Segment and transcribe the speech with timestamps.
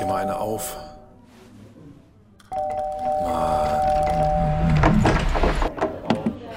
[0.00, 0.76] dir mal eine auf.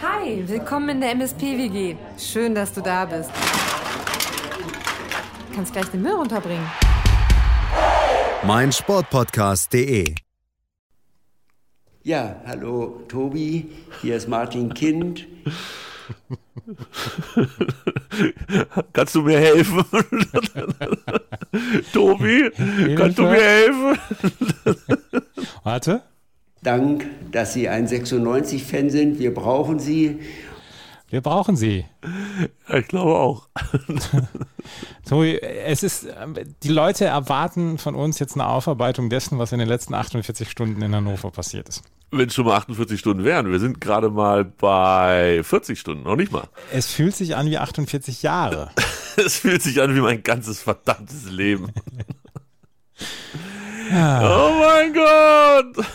[0.02, 1.96] Hi, willkommen in der MSP-WG.
[2.18, 3.32] Schön, dass du da bist.
[5.50, 6.70] Du kannst gleich den Müll runterbringen.
[8.44, 10.16] mein Sportpodcast.de.
[12.04, 13.72] Ja, hallo Tobi,
[14.02, 15.28] hier ist Martin Kind.
[18.94, 19.84] Kannst du mir helfen?
[21.94, 22.52] Tobi,
[22.96, 23.98] kannst du mir helfen?
[25.64, 26.04] Warte,
[26.64, 29.18] Dank, dass Sie ein 96-Fan sind.
[29.18, 30.20] Wir brauchen Sie.
[31.12, 31.86] Wir brauchen sie.
[32.70, 33.50] Ja, ich glaube auch.
[35.08, 36.08] Tobi, es ist,
[36.64, 40.82] die Leute erwarten von uns jetzt eine Aufarbeitung dessen, was in den letzten 48 Stunden
[40.82, 41.84] in Hannover passiert ist.
[42.12, 43.52] Wenn es schon mal 48 Stunden wären.
[43.52, 46.48] Wir sind gerade mal bei 40 Stunden, noch nicht mal.
[46.72, 48.72] Es fühlt sich an wie 48 Jahre.
[49.18, 51.74] Es fühlt sich an wie mein ganzes verdammtes Leben.
[53.94, 55.86] Oh mein Gott!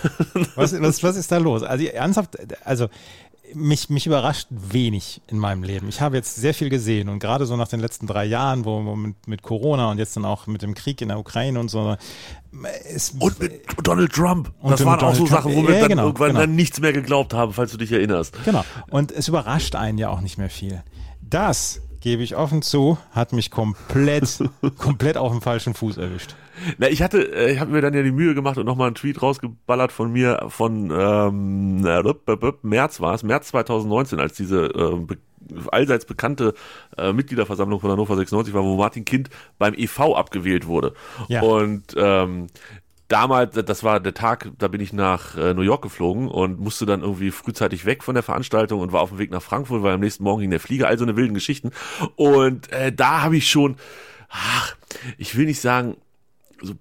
[0.55, 1.63] Was, was, was ist da los?
[1.63, 2.89] Also ernsthaft, also
[3.55, 5.89] mich, mich überrascht wenig in meinem Leben.
[5.89, 8.85] Ich habe jetzt sehr viel gesehen und gerade so nach den letzten drei Jahren, wo,
[8.85, 11.69] wo mit, mit Corona und jetzt dann auch mit dem Krieg in der Ukraine und
[11.69, 11.97] so.
[13.19, 14.53] Und mit Donald Trump.
[14.61, 15.43] Und das waren auch Donald so Trump.
[15.43, 16.41] Sachen, wo wir Ja, dann genau, irgendwann genau.
[16.41, 18.37] dann nichts mehr geglaubt haben, falls du dich erinnerst.
[18.45, 18.65] Genau.
[18.91, 20.83] Und es überrascht einen ja auch nicht mehr viel.
[21.21, 24.39] Das, gebe ich offen zu, hat mich komplett,
[24.79, 26.37] komplett auf dem falschen Fuß erwischt.
[26.79, 28.95] Na, ich hatte, äh, ich habe mir dann ja die Mühe gemacht und nochmal einen
[28.95, 34.97] Tweet rausgeballert von mir von ähm, äh, März war es, März 2019, als diese äh,
[35.01, 35.19] be
[35.73, 36.55] allseits bekannte
[36.97, 40.93] äh, Mitgliederversammlung von Hannover 96 war, wo Martin Kind beim EV abgewählt wurde.
[41.29, 41.43] Ja.
[41.43, 42.47] Und ähm,
[43.09, 46.87] damals, das war der Tag, da bin ich nach äh, New York geflogen und musste
[46.87, 49.95] dann irgendwie frühzeitig weg von der Veranstaltung und war auf dem Weg nach Frankfurt, weil
[49.95, 51.71] am nächsten Morgen ging der Flieger, also eine wilden Geschichten.
[52.17, 53.77] Und äh, da habe ich schon,
[54.29, 54.77] ach,
[55.19, 55.97] ich will nicht sagen,
[56.61, 56.75] so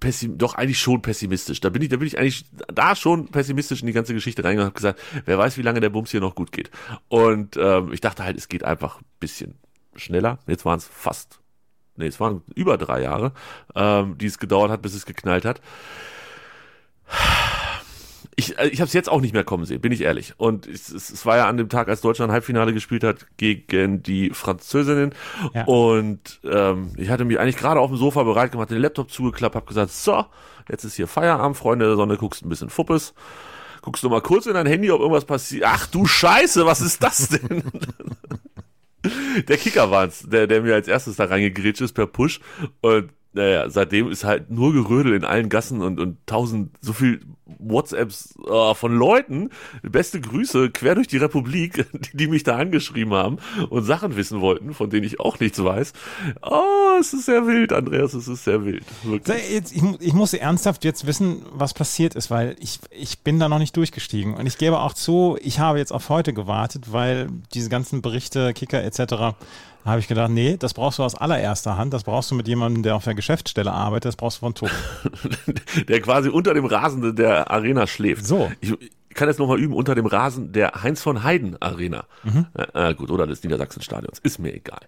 [0.00, 1.60] pessim doch eigentlich schon pessimistisch.
[1.60, 4.72] Da bin ich, da bin ich eigentlich da schon pessimistisch in die ganze Geschichte reingegangen
[4.72, 6.70] und habe gesagt, wer weiß, wie lange der Bums hier noch gut geht.
[7.08, 9.54] Und ähm, ich dachte halt, es geht einfach ein bisschen
[9.94, 10.38] schneller.
[10.46, 11.39] Jetzt waren es fast,
[12.00, 13.32] nee, es waren über drei Jahre,
[13.74, 15.60] ähm, die es gedauert hat, bis es geknallt hat.
[18.36, 20.34] Ich, äh, ich habe es jetzt auch nicht mehr kommen sehen, bin ich ehrlich.
[20.38, 24.02] Und es, es, es war ja an dem Tag, als Deutschland Halbfinale gespielt hat gegen
[24.02, 25.14] die Französinnen.
[25.54, 25.64] Ja.
[25.64, 29.56] Und ähm, ich hatte mich eigentlich gerade auf dem Sofa bereit gemacht, den Laptop zugeklappt,
[29.56, 30.24] habe gesagt, so,
[30.68, 33.14] jetzt ist hier Feierabend, Freunde der Sonne, guckst ein bisschen Fuppes.
[33.82, 35.64] Guckst du mal kurz in dein Handy, ob irgendwas passiert.
[35.66, 37.62] Ach du Scheiße, was ist das denn?
[39.48, 42.40] der Kicker war's, der, der mir als erstes da reingegrätscht ist per Push.
[42.80, 47.20] Und naja, seitdem ist halt nur Gerödel in allen Gassen und, und tausend, so viel
[47.58, 49.50] WhatsApps äh, von Leuten.
[49.82, 54.40] Beste Grüße quer durch die Republik, die, die mich da angeschrieben haben und Sachen wissen
[54.40, 55.92] wollten, von denen ich auch nichts weiß.
[56.42, 58.84] Oh, es ist sehr wild, Andreas, es ist sehr wild.
[59.04, 59.50] Wirklich.
[59.50, 63.48] jetzt, ich, ich muss ernsthaft jetzt wissen, was passiert ist, weil ich, ich bin da
[63.48, 64.34] noch nicht durchgestiegen.
[64.34, 68.52] Und ich gebe auch zu, ich habe jetzt auf heute gewartet, weil diese ganzen Berichte,
[68.54, 69.36] Kicker etc.,
[69.84, 72.82] habe ich gedacht, nee, das brauchst du aus allererster Hand, das brauchst du mit jemandem,
[72.82, 74.72] der auf der Geschäftsstelle arbeitet, das brauchst du von Tobi.
[75.88, 78.26] Der quasi unter dem Rasen der Arena schläft.
[78.26, 78.50] So.
[78.60, 78.72] Ich,
[79.10, 82.04] ich kann jetzt nochmal üben, unter dem Rasen der Heinz von Heiden Arena.
[82.54, 84.20] Äh, äh, gut, oder des Niedersachsen-Stadions.
[84.20, 84.80] Ist mir egal.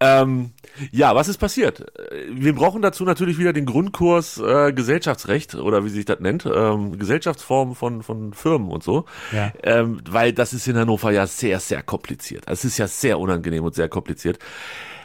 [0.00, 0.52] Ähm,
[0.90, 1.80] ja, was ist passiert?
[1.98, 6.46] Äh, Wir brauchen dazu natürlich wieder den Grundkurs äh, Gesellschaftsrecht oder wie sich das nennt,
[6.46, 9.04] ähm, Gesellschaftsform von, von Firmen und so.
[9.32, 9.52] Ja.
[9.62, 12.44] Ähm, weil das ist in Hannover ja sehr, sehr kompliziert.
[12.46, 14.38] Es ist ja sehr unangenehm und sehr kompliziert.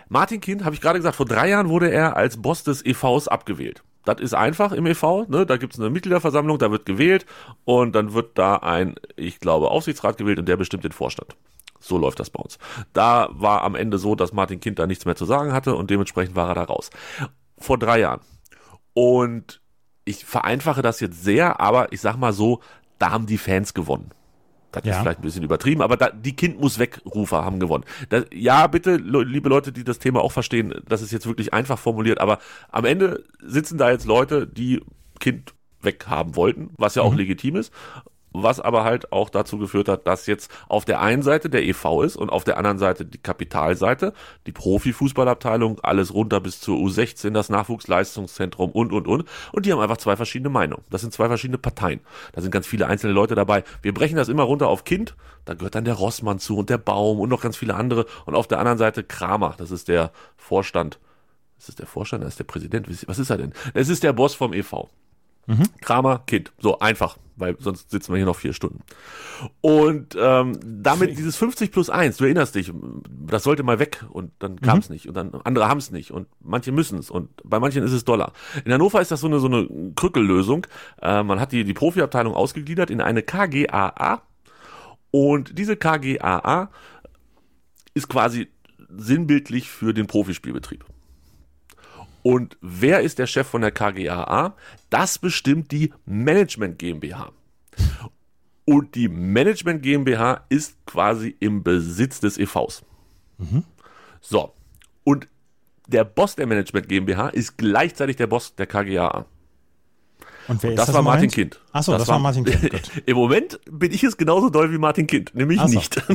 [0.09, 3.29] Martin Kind, habe ich gerade gesagt, vor drei Jahren wurde er als Boss des EVs
[3.29, 3.81] abgewählt.
[4.03, 5.45] Das ist einfach im EV, ne?
[5.45, 7.25] da gibt's eine Mitgliederversammlung, da wird gewählt
[7.65, 11.35] und dann wird da ein, ich glaube, Aufsichtsrat gewählt und der bestimmt den Vorstand.
[11.81, 12.57] So läuft das bei uns.
[12.93, 15.89] Da war am Ende so, dass Martin Kind da nichts mehr zu sagen hatte und
[15.89, 16.89] dementsprechend war er da raus.
[17.57, 18.21] Vor drei Jahren.
[18.93, 19.61] Und
[20.05, 22.61] ich vereinfache das jetzt sehr, aber ich sag mal so,
[22.99, 24.11] da haben die Fans gewonnen.
[24.71, 24.93] Das Ja.
[24.93, 27.83] ist vielleicht ein bisschen übertrieben, aber da, die Kind muss wegrufer haben gewonnen.
[28.09, 31.53] Das, ja, bitte, le- liebe Leute, die das Thema auch verstehen, das ist jetzt wirklich
[31.53, 32.39] einfach formuliert, aber
[32.69, 34.81] am Ende sitzen da jetzt Leute, die
[35.19, 37.73] Kind weghaben wollten, was ja auch legitim ist,
[38.33, 42.03] was aber halt auch dazu geführt hat, dass jetzt auf der einen Seite der EV
[42.03, 44.13] ist und auf der anderen Seite die Kapitalseite,
[44.45, 49.25] die Profifußballabteilung, alles runter bis zur U16, das Nachwuchsleistungszentrum und, und, und.
[49.51, 50.83] Und die haben einfach zwei verschiedene Meinungen.
[50.89, 52.01] Das sind zwei verschiedene Parteien.
[52.33, 53.63] Da sind ganz viele einzelne Leute dabei.
[53.81, 55.15] Wir brechen das immer runter auf Kind.
[55.45, 58.05] Da gehört dann der Rossmann zu und der Baum und noch ganz viele andere.
[58.25, 59.55] Und auf der anderen Seite Kramer.
[59.57, 60.99] Das ist der Vorstand.
[61.57, 62.23] Ist das der Vorstand?
[62.23, 62.87] Das ist der Präsident.
[63.07, 63.53] Was ist er denn?
[63.73, 64.89] Es ist der Boss vom EV.
[65.81, 66.51] Kramer, Kind.
[66.59, 68.81] So einfach, weil sonst sitzen wir hier noch vier Stunden.
[69.61, 72.71] Und ähm, damit dieses 50 plus 1, du erinnerst dich,
[73.25, 76.11] das sollte mal weg und dann kam es nicht und dann andere haben es nicht
[76.11, 78.33] und manche müssen es und bei manchen ist es Dollar.
[78.65, 80.67] In Hannover ist das so eine so eine Krückellösung.
[81.01, 84.21] Äh, man hat die die Profiabteilung ausgegliedert in eine KGAA
[85.11, 86.69] und diese KGAA
[87.93, 88.47] ist quasi
[88.89, 90.85] sinnbildlich für den Profispielbetrieb.
[92.23, 94.55] Und wer ist der Chef von der KGAA?
[94.89, 97.31] Das bestimmt die Management GmbH.
[98.65, 102.83] Und die Management GmbH ist quasi im Besitz des EVs.
[104.21, 104.53] So.
[105.03, 105.27] Und
[105.87, 109.25] der Boss der Management GmbH ist gleichzeitig der Boss der KGAA.
[110.47, 111.29] Und wer ist Das, das war Martin?
[111.29, 111.59] Kind.
[111.71, 112.61] Achso, das, war Martin Kind.
[112.71, 113.03] Gut.
[113.05, 116.01] Im Moment bin ich es genauso doll wie Martin Kind, nämlich Ach nicht.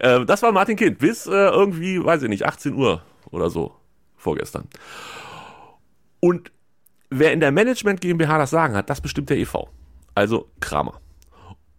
[0.00, 3.79] Ähm, das war Martin Kind bis äh, irgendwie, weiß ich nicht, 18 Uhr oder so
[4.20, 4.68] vorgestern.
[6.20, 6.52] Und
[7.10, 9.68] wer in der Management GmbH das Sagen hat, das bestimmt der EV.
[10.14, 11.00] Also Kramer.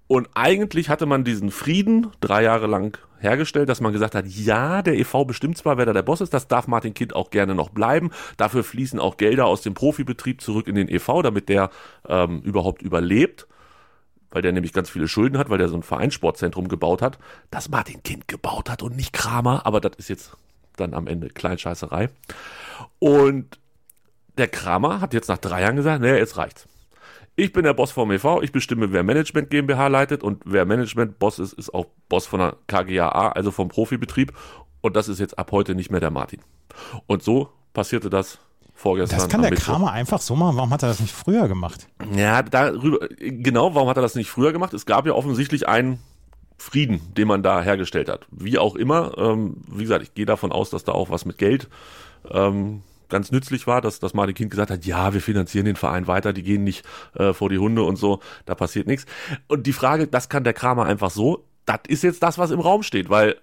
[0.08, 4.82] Und eigentlich hatte man diesen Frieden drei Jahre lang hergestellt, dass man gesagt hat, ja,
[4.82, 7.56] der EV bestimmt zwar, wer da der Boss ist, das darf Martin Kind auch gerne
[7.56, 8.12] noch bleiben.
[8.36, 11.70] Dafür fließen auch Gelder aus dem Profibetrieb zurück in den EV, damit der
[12.10, 13.48] ähm, überhaupt überlebt,
[14.32, 17.18] weil der nämlich ganz viele Schulden hat, weil der so ein Vereinssportzentrum gebaut hat,
[17.50, 20.36] das Martin Kind gebaut hat und nicht Kramer, aber das ist jetzt
[20.81, 22.10] dann am Ende Kleinscheißerei.
[23.00, 23.60] Und
[24.38, 26.68] der Kramer hat jetzt nach drei Jahren gesagt, naja, jetzt reicht's.
[27.36, 31.18] Ich bin der Boss vom EV, ich bestimme, wer Management GmbH leitet und wer Management
[31.18, 34.33] Boss ist, ist auch Boss von der KGAA, also vom Profibetrieb.
[34.81, 36.42] Und das ist jetzt ab heute nicht mehr der Martin.
[37.07, 38.39] Und so passierte das
[38.74, 39.19] vorgestern.
[39.19, 39.66] Das kann der Mittwoch.
[39.66, 40.57] Kramer einfach so machen.
[40.57, 41.88] Warum hat er das nicht früher gemacht?
[42.16, 44.74] Ja, darüber, genau, warum hat er das nicht früher gemacht?
[44.74, 46.00] Es gab ja offensichtlich einen
[46.62, 48.28] Frieden, den man da hergestellt hat.
[48.30, 51.38] Wie auch immer, ähm, wie gesagt, ich gehe davon aus, dass da auch was mit
[51.38, 51.68] Geld
[52.30, 56.06] ähm, ganz nützlich war, dass, dass Martin Kind gesagt hat, ja, wir finanzieren den Verein
[56.06, 56.86] weiter, die gehen nicht
[57.16, 59.06] äh, vor die Hunde und so, da passiert nichts.
[59.48, 62.60] Und die Frage, das kann der Kramer einfach so, das ist jetzt das, was im
[62.60, 63.38] Raum steht, weil,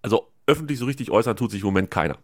[0.00, 2.16] also öffentlich so richtig äußern tut sich im Moment keiner.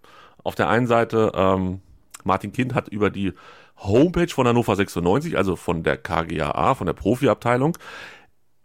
[0.42, 1.80] Auf der einen Seite, ähm,
[2.24, 3.34] Martin Kind hat über die
[3.76, 7.76] Homepage von Hannover 96, also von der KGAA, von der Profiabteilung,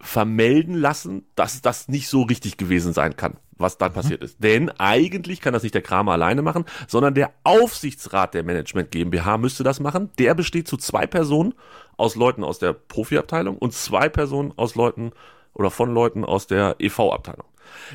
[0.02, 4.44] vermelden lassen, dass das nicht so richtig gewesen sein kann, was dann passiert ist.
[4.44, 9.38] Denn eigentlich kann das nicht der Kramer alleine machen, sondern der Aufsichtsrat der Management GmbH
[9.38, 10.10] müsste das machen.
[10.18, 11.54] Der besteht zu zwei Personen
[11.98, 15.12] aus Leuten aus der Profiabteilung und zwei Personen aus Leuten
[15.54, 17.46] oder von Leuten aus der EV-Abteilung.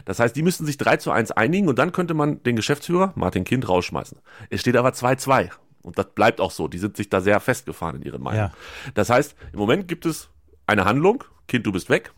[0.05, 3.13] Das heißt, die müssten sich 3 zu 1 einigen und dann könnte man den Geschäftsführer,
[3.15, 4.19] Martin Kind, rausschmeißen.
[4.49, 5.51] Es steht aber 2-2
[5.83, 6.69] und das bleibt auch so.
[6.69, 8.51] Die sind sich da sehr festgefahren in ihren Meinungen.
[8.51, 8.93] Ja.
[8.95, 10.31] Das heißt, im Moment gibt es
[10.67, 12.13] eine Handlung, Kind, du bist weg.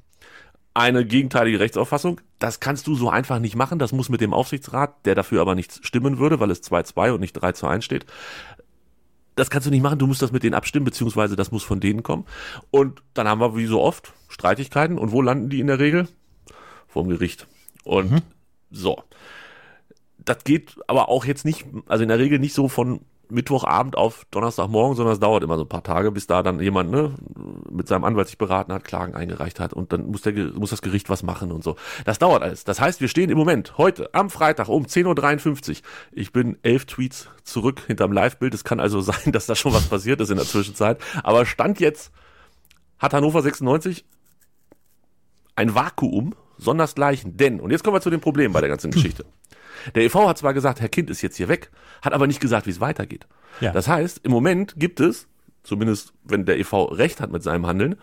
[0.75, 3.79] Eine gegenteilige Rechtsauffassung, das kannst du so einfach nicht machen.
[3.79, 7.21] Das muss mit dem Aufsichtsrat, der dafür aber nicht stimmen würde, weil es 2-2 und
[7.21, 8.07] nicht 3 zu 1 steht.
[9.35, 11.81] Das kannst du nicht machen, du musst das mit denen abstimmen, beziehungsweise das muss von
[11.81, 12.27] denen kommen.
[12.71, 14.99] Und dann haben wir wie so oft Streitigkeiten.
[14.99, 16.09] Und wo landen die in der Regel?
[16.89, 17.47] Vorm Gericht.
[17.85, 18.23] Und
[18.71, 19.03] so.
[20.19, 24.25] Das geht aber auch jetzt nicht, also in der Regel nicht so von Mittwochabend auf
[24.31, 27.15] Donnerstagmorgen, sondern es dauert immer so ein paar Tage, bis da dann jemand ne,
[27.71, 30.83] mit seinem Anwalt sich beraten hat, Klagen eingereicht hat und dann muss, der, muss das
[30.83, 31.77] Gericht was machen und so.
[32.05, 32.65] Das dauert alles.
[32.65, 35.77] Das heißt, wir stehen im Moment heute am Freitag um 10.53 Uhr.
[36.13, 38.55] Ich bin elf Tweets zurück hinterm Live-Bild.
[38.55, 40.99] Es kann also sein, dass da schon was passiert ist in der Zwischenzeit.
[41.23, 42.13] Aber Stand jetzt
[42.99, 44.05] hat Hannover 96
[45.57, 47.37] ein Vakuum, sondersgleichen.
[47.37, 49.25] Denn, und jetzt kommen wir zu dem Problem bei der ganzen Geschichte.
[49.95, 51.71] Der EV hat zwar gesagt, Herr Kind ist jetzt hier weg,
[52.03, 53.27] hat aber nicht gesagt, wie es weitergeht.
[53.61, 53.73] Ja.
[53.73, 55.29] Das heißt, im Moment gibt es,
[55.63, 57.97] zumindest wenn der EV recht hat mit seinem Handeln,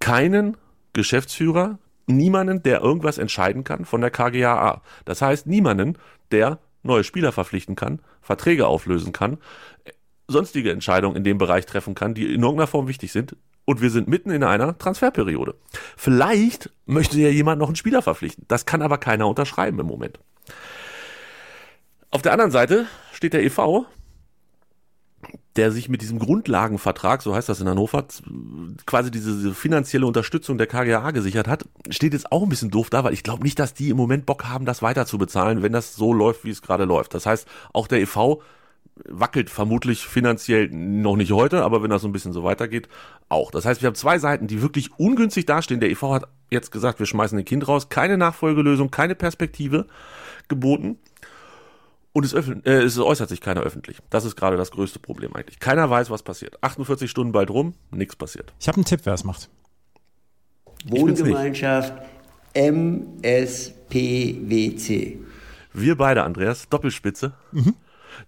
[0.00, 0.56] keinen
[0.92, 4.82] Geschäftsführer, niemanden, der irgendwas entscheiden kann von der KGAA.
[5.04, 5.98] Das heißt, niemanden,
[6.30, 9.38] der neue Spieler verpflichten kann, Verträge auflösen kann,
[10.28, 13.36] sonstige Entscheidungen in dem Bereich treffen kann, die in irgendeiner Form wichtig sind.
[13.66, 15.54] Und wir sind mitten in einer Transferperiode.
[15.96, 18.44] Vielleicht möchte ja jemand noch einen Spieler verpflichten.
[18.46, 20.18] Das kann aber keiner unterschreiben im Moment.
[22.14, 23.86] Auf der anderen Seite steht der EV,
[25.56, 28.06] der sich mit diesem Grundlagenvertrag, so heißt das in Hannover,
[28.86, 32.88] quasi diese, diese finanzielle Unterstützung der KGA gesichert hat, steht jetzt auch ein bisschen doof
[32.88, 35.64] da, weil ich glaube nicht, dass die im Moment Bock haben, das weiter zu bezahlen,
[35.64, 37.14] wenn das so läuft, wie es gerade läuft.
[37.14, 38.40] Das heißt, auch der EV
[39.08, 42.88] wackelt vermutlich finanziell noch nicht heute, aber wenn das so ein bisschen so weitergeht,
[43.28, 43.50] auch.
[43.50, 45.80] Das heißt, wir haben zwei Seiten, die wirklich ungünstig dastehen.
[45.80, 49.86] Der EV hat jetzt gesagt, wir schmeißen den Kind raus, keine Nachfolgelösung, keine Perspektive
[50.46, 50.98] geboten.
[52.14, 53.98] Und es, äh, es äußert sich keiner öffentlich.
[54.08, 55.58] Das ist gerade das größte Problem eigentlich.
[55.58, 56.56] Keiner weiß, was passiert.
[56.62, 58.54] 48 Stunden bald rum, nichts passiert.
[58.60, 59.50] Ich habe einen Tipp, wer es macht.
[60.86, 61.92] Wohngemeinschaft
[63.90, 65.18] MSPWC.
[65.72, 67.32] Wir beide, Andreas, Doppelspitze.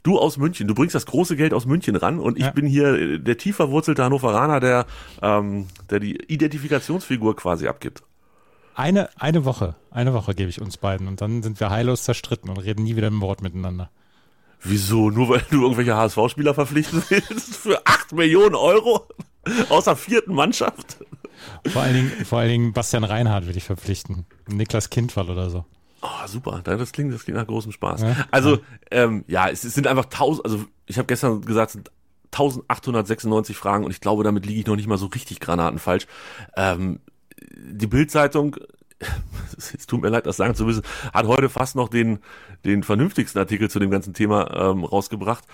[0.03, 2.51] Du aus München, du bringst das große Geld aus München ran und ich Ja.
[2.51, 4.85] bin hier der tief verwurzelte Hannoveraner, der,
[5.23, 8.03] ähm, der die Identifikationsfigur quasi abgibt.
[8.77, 12.51] Eine, eine Woche, eine Woche gebe ich uns beiden und dann sind wir heillos zerstritten
[12.51, 13.91] und reden nie wieder ein Wort miteinander.
[14.61, 15.09] Wieso?
[15.11, 17.57] Nur weil du irgendwelche HSV-Spieler verpflichten willst?
[17.57, 19.09] Für 8 Millionen Euro?
[19.71, 20.99] Aus der vierten Mannschaft?
[21.67, 24.27] Vor allen Dingen, vor allen Dingen Bastian Reinhardt will ich verpflichten.
[24.47, 25.65] Niklas Kindwall oder so.
[26.03, 26.61] Oh, super.
[26.63, 28.03] Das klingt, das klingt nach großem Spaß.
[28.03, 28.27] Ja.
[28.31, 28.59] Also,
[28.91, 31.91] ähm, ja, es, es sind einfach 1000, also ich habe gestern gesagt, es sind
[32.33, 36.07] 1896 Fragen und ich glaube, damit liege ich noch nicht mal so richtig granatenfalsch.
[36.57, 37.01] Ähm,
[37.57, 38.57] die Bildzeitung,
[39.57, 40.83] es tut mir leid, das sagen zu müssen,
[41.13, 42.19] hat heute fast noch den,
[42.65, 45.45] den vernünftigsten Artikel zu dem ganzen Thema ähm, rausgebracht.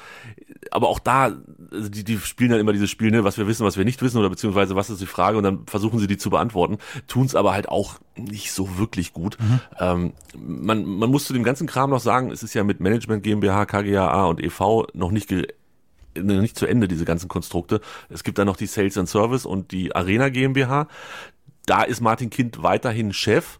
[0.70, 1.32] Aber auch da,
[1.72, 4.00] also die, die spielen dann immer dieses Spiel, ne, was wir wissen, was wir nicht
[4.00, 6.78] wissen, oder beziehungsweise was ist die Frage und dann versuchen sie die zu beantworten,
[7.08, 9.36] tun es aber halt auch nicht so wirklich gut.
[9.78, 13.24] Ähm, man, man muss zu dem ganzen Kram noch sagen, es ist ja mit Management
[13.24, 14.86] GmbH, KGAA und e.V.
[14.94, 15.32] noch nicht
[16.14, 17.80] nicht zu Ende, diese ganzen Konstrukte.
[18.10, 20.86] Es gibt dann noch die Sales and Service und die Arena GmbH.
[21.66, 23.58] Da ist Martin Kind weiterhin Chef.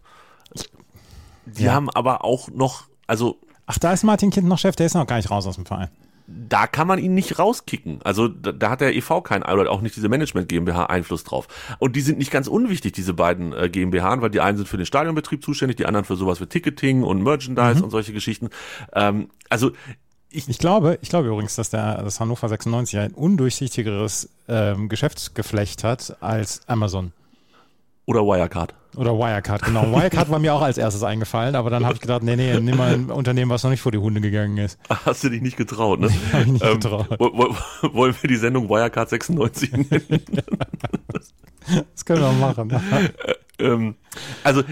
[1.45, 1.73] Die Ja.
[1.73, 5.07] haben aber auch noch, also Ach, da ist Martin Kind noch Chef, der ist noch
[5.07, 5.89] gar nicht raus aus dem Verein.
[6.25, 7.99] da kann man ihn nicht rauskicken.
[8.03, 11.47] Also da, da hat der EV keinen, oder auch nicht diese Management GmbH Einfluss drauf.
[11.79, 14.77] Und die sind nicht ganz unwichtig, diese beiden äh, GmbH, weil die einen sind für
[14.77, 18.49] den Stadionbetrieb zuständig, die anderen für sowas wie Ticketing und Merchandise und solche Geschichten.
[18.93, 19.71] Ähm, also
[20.29, 25.83] ich, Ich glaube, ich glaube übrigens, dass der das Hannover 96 ein undurchsichtigeres ähm, Geschäftsgeflecht
[25.83, 27.11] hat als Amazon.
[28.05, 28.73] Oder Wirecard.
[28.95, 29.83] Oder Wirecard, genau.
[29.91, 32.77] Wirecard war mir auch als erstes eingefallen, aber dann habe ich gedacht, nee, nee, nimm
[32.77, 34.77] mal ein Unternehmen, was noch nicht vor die Hunde gegangen ist.
[35.05, 36.09] Hast du dich nicht getraut, ne?
[36.33, 37.07] Hab ich nicht Ähm, getraut.
[37.17, 37.31] wo-
[37.81, 39.87] wo- Wollen wir die Sendung Wirecard 96 nennen?
[41.93, 42.71] Das können wir machen.
[43.59, 43.95] ähm,
[44.43, 44.63] also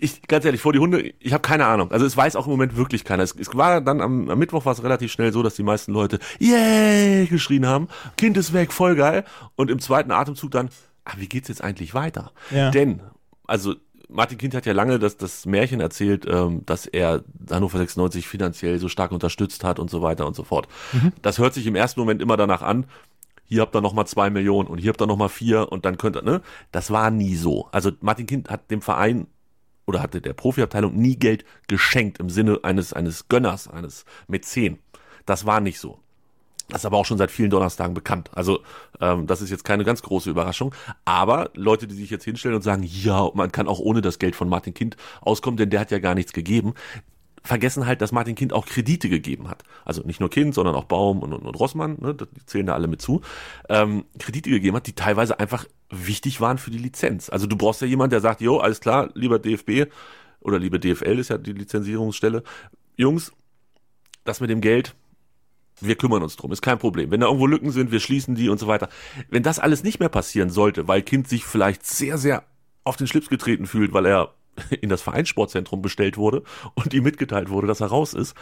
[0.00, 1.92] ich ganz ehrlich, vor die Hunde, ich habe keine Ahnung.
[1.92, 3.22] Also es weiß auch im Moment wirklich keiner.
[3.22, 5.92] Es, es war dann am, am Mittwoch war es relativ schnell so, dass die meisten
[5.92, 7.86] Leute Yay geschrien haben,
[8.16, 9.24] Kind ist weg, voll geil.
[9.54, 10.70] Und im zweiten Atemzug dann,
[11.04, 12.32] ah, wie geht's jetzt eigentlich weiter?
[12.50, 12.70] Ja.
[12.70, 13.00] Denn,
[13.46, 13.74] also
[14.08, 18.78] Martin Kind hat ja lange das, das Märchen erzählt, ähm, dass er Hannover 96 finanziell
[18.78, 20.68] so stark unterstützt hat und so weiter und so fort.
[21.22, 22.86] Das hört sich im ersten Moment immer danach an,
[23.52, 26.16] hier habt ihr nochmal zwei Millionen und hier habt ihr nochmal vier und dann könnt
[26.16, 26.40] ihr, ne?
[26.70, 27.68] Das war nie so.
[27.70, 29.26] Also Martin Kind hat dem Verein
[29.84, 34.78] oder hatte der Profiabteilung nie Geld geschenkt im Sinne eines, eines Gönners, eines Mäzen.
[35.26, 36.00] Das war nicht so.
[36.72, 38.30] Das ist aber auch schon seit vielen Donnerstagen bekannt.
[38.34, 38.60] Also
[39.00, 40.74] ähm, das ist jetzt keine ganz große Überraschung.
[41.04, 44.34] Aber Leute, die sich jetzt hinstellen und sagen, ja, man kann auch ohne das Geld
[44.34, 46.72] von Martin Kind auskommen, denn der hat ja gar nichts gegeben,
[47.42, 49.64] vergessen halt, dass Martin Kind auch Kredite gegeben hat.
[49.84, 52.74] Also nicht nur Kind, sondern auch Baum und, und, und Rossmann, ne, die zählen da
[52.74, 53.20] alle mit zu.
[53.68, 57.28] Ähm, Kredite gegeben hat, die teilweise einfach wichtig waren für die Lizenz.
[57.28, 59.92] Also du brauchst ja jemanden, der sagt, jo, alles klar, lieber DFB
[60.40, 62.42] oder liebe DFL ist ja die Lizenzierungsstelle.
[62.96, 63.32] Jungs,
[64.24, 64.94] das mit dem Geld,
[65.86, 67.10] wir kümmern uns drum, ist kein Problem.
[67.10, 68.88] Wenn da irgendwo Lücken sind, wir schließen die und so weiter.
[69.28, 72.44] Wenn das alles nicht mehr passieren sollte, weil Kind sich vielleicht sehr, sehr
[72.84, 74.34] auf den Schlips getreten fühlt, weil er
[74.80, 76.42] in das Vereinssportzentrum bestellt wurde
[76.74, 78.34] und ihm mitgeteilt wurde, dass er raus ist,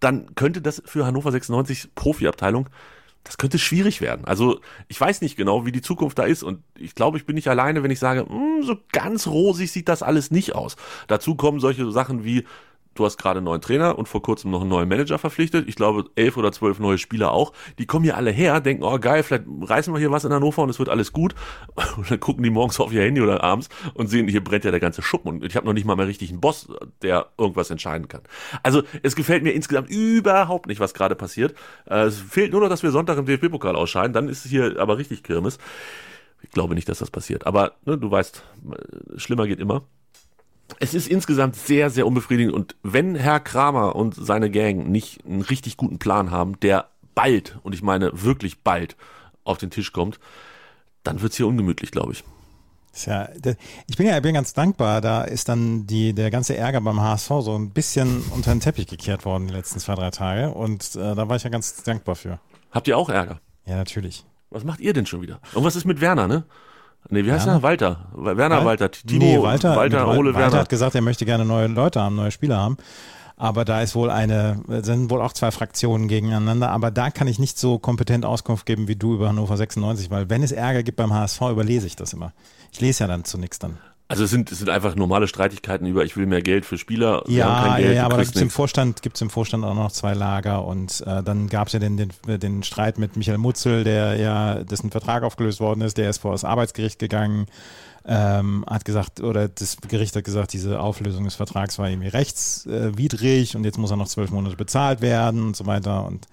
[0.00, 2.68] dann könnte das für Hannover 96 Profiabteilung,
[3.24, 4.24] das könnte schwierig werden.
[4.24, 7.34] Also ich weiß nicht genau, wie die Zukunft da ist und ich glaube, ich bin
[7.34, 10.76] nicht alleine, wenn ich sage, "Hm, so ganz rosig sieht das alles nicht aus.
[11.08, 12.44] Dazu kommen solche Sachen wie
[12.96, 15.68] Du hast gerade einen neuen Trainer und vor kurzem noch einen neuen Manager verpflichtet.
[15.68, 17.52] Ich glaube, elf oder zwölf neue Spieler auch.
[17.78, 20.62] Die kommen hier alle her, denken, oh geil, vielleicht reißen wir hier was in Hannover
[20.62, 21.34] und es wird alles gut.
[21.96, 24.70] Und dann gucken die morgens auf ihr Handy oder abends und sehen, hier brennt ja
[24.70, 26.68] der ganze Schuppen und ich habe noch nicht mal mehr richtig einen Boss,
[27.02, 28.22] der irgendwas entscheiden kann.
[28.62, 31.54] Also es gefällt mir insgesamt überhaupt nicht, was gerade passiert.
[31.86, 34.12] Äh, Es fehlt nur noch, dass wir Sonntag im DFB-Pokal ausscheiden.
[34.12, 35.58] Dann ist es hier aber richtig Kirmes.
[36.42, 37.46] Ich glaube nicht, dass das passiert.
[37.46, 39.84] Aber ne, du weißt, äh, schlimmer geht immer
[40.80, 42.54] es ist insgesamt sehr, sehr unbefriedigend.
[42.54, 47.58] Und wenn Herr Kramer und seine Gang nicht einen richtig guten Plan haben, der bald,
[47.62, 48.96] und ich meine wirklich bald,
[49.44, 50.18] auf den Tisch kommt,
[51.04, 52.24] dann wird's hier ungemütlich, glaube ich.
[52.92, 53.56] Ist ja, der-
[53.86, 57.00] ich bin ja ich bin ganz dankbar, da ist dann die, der ganze Ärger beim
[57.00, 60.96] HSV so ein bisschen unter den Teppich gekehrt worden die letzten zwei, drei Tage und
[60.96, 62.40] äh, da war ich ja ganz dankbar für.
[62.72, 63.40] Habt ihr auch Ärger?
[63.66, 64.24] Ja, natürlich.
[64.50, 65.40] Was macht ihr denn schon wieder?
[65.54, 66.44] Und was ist mit Werner, ne?
[67.08, 67.58] Nee, wie heißt Werner?
[67.60, 67.62] er?
[67.62, 67.98] Walter.
[68.14, 68.90] Werner, Wal- Walter.
[68.90, 70.58] Timo, nee, Walter, Walter, Ole Walter Werner.
[70.58, 72.76] hat gesagt, er möchte gerne neue Leute haben, neue Spieler haben.
[73.38, 76.70] Aber da ist wohl eine, sind wohl auch zwei Fraktionen gegeneinander.
[76.70, 80.30] Aber da kann ich nicht so kompetent Auskunft geben wie du über Hannover 96, weil
[80.30, 82.32] wenn es Ärger gibt beim HSV, überlese ich das immer.
[82.72, 83.76] Ich lese ja dann zu nichts dann.
[84.08, 87.24] Also es sind, es sind einfach normale Streitigkeiten über, ich will mehr Geld für Spieler.
[87.26, 88.50] Ja, Geld, ja, aber da kriegst gibt's im.
[88.50, 92.10] Vorstand, gibt's im Vorstand auch noch zwei Lager und äh, dann gab's ja den, den,
[92.26, 96.32] den Streit mit Michael Mutzel, der ja, dessen Vertrag aufgelöst worden ist, der ist vor
[96.32, 97.46] das Arbeitsgericht gegangen.
[98.08, 103.56] Ähm, hat gesagt, oder das Gericht hat gesagt, diese Auflösung des Vertrags war irgendwie rechtswidrig
[103.56, 106.06] und jetzt muss er noch zwölf Monate bezahlt werden und so weiter.
[106.06, 106.26] Und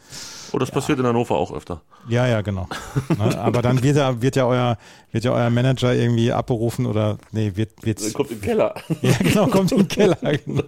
[0.52, 1.82] Oh, das passiert in Hannover auch öfter.
[2.08, 2.68] ja, ja, genau.
[3.18, 4.78] Ne, Aber dann wird ja, wird ja euer,
[5.12, 8.76] wird ja euer Manager irgendwie abberufen oder nee, wird, wird Kommt im Keller.
[9.02, 10.18] ja genau, kommt in den Keller.
[10.46, 10.64] Genau.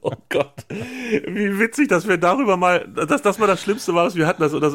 [0.00, 0.54] Oh Gott.
[0.70, 4.40] Wie witzig, dass wir darüber mal, dass das mal das Schlimmste war, was wir hatten.
[4.42, 4.72] Das, das,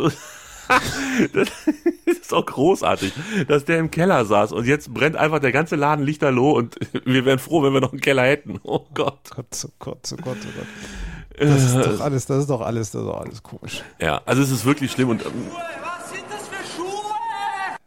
[1.34, 1.48] das
[2.06, 3.14] ist auch großartig,
[3.48, 7.26] dass der im Keller saß und jetzt brennt einfach der ganze Laden lichterloh und wir
[7.26, 8.60] wären froh, wenn wir noch einen Keller hätten.
[8.64, 9.20] Oh Gott.
[9.36, 10.68] Gott, oh Gott, oh Gott, oh Gott.
[11.38, 13.84] Das ist doch alles, das ist doch alles, das ist doch alles komisch.
[14.00, 16.86] Ja, also es ist wirklich schlimm und ähm, Was sind das für Schuhe?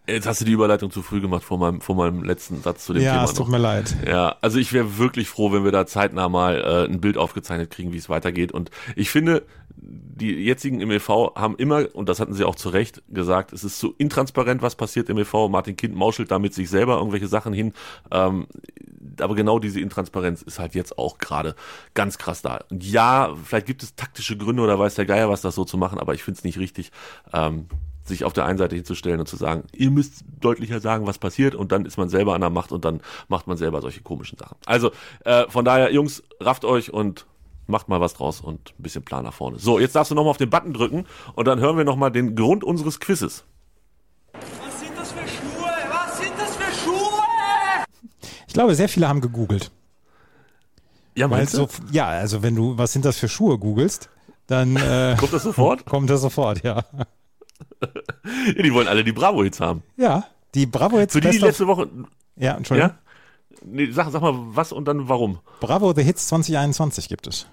[0.06, 2.92] jetzt hast du die Überleitung zu früh gemacht vor meinem, vor meinem letzten Satz zu
[2.94, 3.48] dem Ja, Thema es tut noch.
[3.48, 3.94] mir leid.
[4.06, 7.70] Ja, also ich wäre wirklich froh, wenn wir da zeitnah mal äh, ein Bild aufgezeichnet
[7.70, 8.52] kriegen, wie es weitergeht.
[8.52, 9.42] Und ich finde,
[9.80, 13.64] die jetzigen im EV haben immer, und das hatten sie auch zu Recht gesagt, es
[13.64, 15.48] ist so intransparent, was passiert im EV.
[15.48, 17.72] Martin Kind mauschelt da mit sich selber irgendwelche Sachen hin.
[18.10, 18.46] Ähm,
[19.20, 21.54] aber genau diese Intransparenz ist halt jetzt auch gerade
[21.94, 22.60] ganz krass da.
[22.70, 25.78] Und ja, vielleicht gibt es taktische Gründe oder weiß der Geier was, das so zu
[25.78, 26.90] machen, aber ich finde es nicht richtig.
[27.32, 27.66] Ähm,
[28.04, 31.54] sich auf der einen Seite hinzustellen und zu sagen, ihr müsst deutlicher sagen, was passiert
[31.54, 34.38] und dann ist man selber an der Macht und dann macht man selber solche komischen
[34.38, 34.56] Sachen.
[34.64, 34.92] Also
[35.26, 37.26] äh, von daher, Jungs, rafft euch und
[37.68, 39.58] macht mal was draus und ein bisschen Plan nach vorne.
[39.58, 42.34] So, jetzt darfst du nochmal auf den Button drücken und dann hören wir nochmal den
[42.34, 43.44] Grund unseres Quizzes.
[44.32, 45.70] Was sind das für Schuhe?
[45.90, 47.84] Was sind das für Schuhe?
[48.46, 49.70] Ich glaube, sehr viele haben gegoogelt.
[51.14, 51.72] Ja, Weil meinst so, du?
[51.92, 54.08] ja, also wenn du, was sind das für Schuhe googelst,
[54.46, 55.84] dann äh, Kommt das sofort?
[55.86, 56.84] kommt das sofort, ja.
[57.82, 59.82] Ja, die wollen alle die Bravo-Hits haben.
[59.96, 61.88] Ja, die Bravo Hits Für die, die letzte Woche...
[62.36, 62.92] Ja, Entschuldigung.
[62.92, 62.98] Ja?
[63.64, 65.40] Nee, sag, sag mal, was und dann warum?
[65.60, 67.46] Bravo The Hits 2021 gibt es.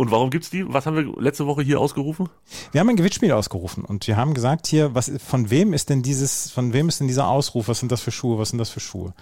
[0.00, 0.64] Und warum gibt's die?
[0.66, 2.30] Was haben wir letzte Woche hier ausgerufen?
[2.72, 6.00] Wir haben ein Gewinnspiel ausgerufen und wir haben gesagt hier, was, von wem ist denn
[6.00, 7.68] dieses, von wem ist denn dieser Ausruf?
[7.68, 8.38] Was sind das für Schuhe?
[8.38, 9.12] Was sind das für Schuhe?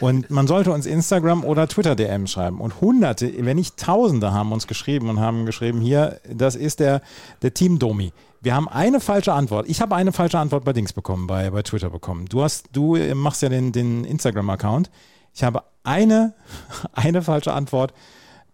[0.00, 2.62] Und man sollte uns Instagram oder Twitter DM schreiben.
[2.62, 7.02] Und Hunderte, wenn nicht Tausende haben uns geschrieben und haben geschrieben, hier, das ist der,
[7.42, 8.14] der Team Domi.
[8.40, 9.68] Wir haben eine falsche Antwort.
[9.68, 12.24] Ich habe eine falsche Antwort bei Dings bekommen, bei, bei Twitter bekommen.
[12.24, 14.90] Du hast, du machst ja den, den Instagram-Account.
[15.34, 16.32] Ich habe eine,
[16.94, 17.92] eine falsche Antwort.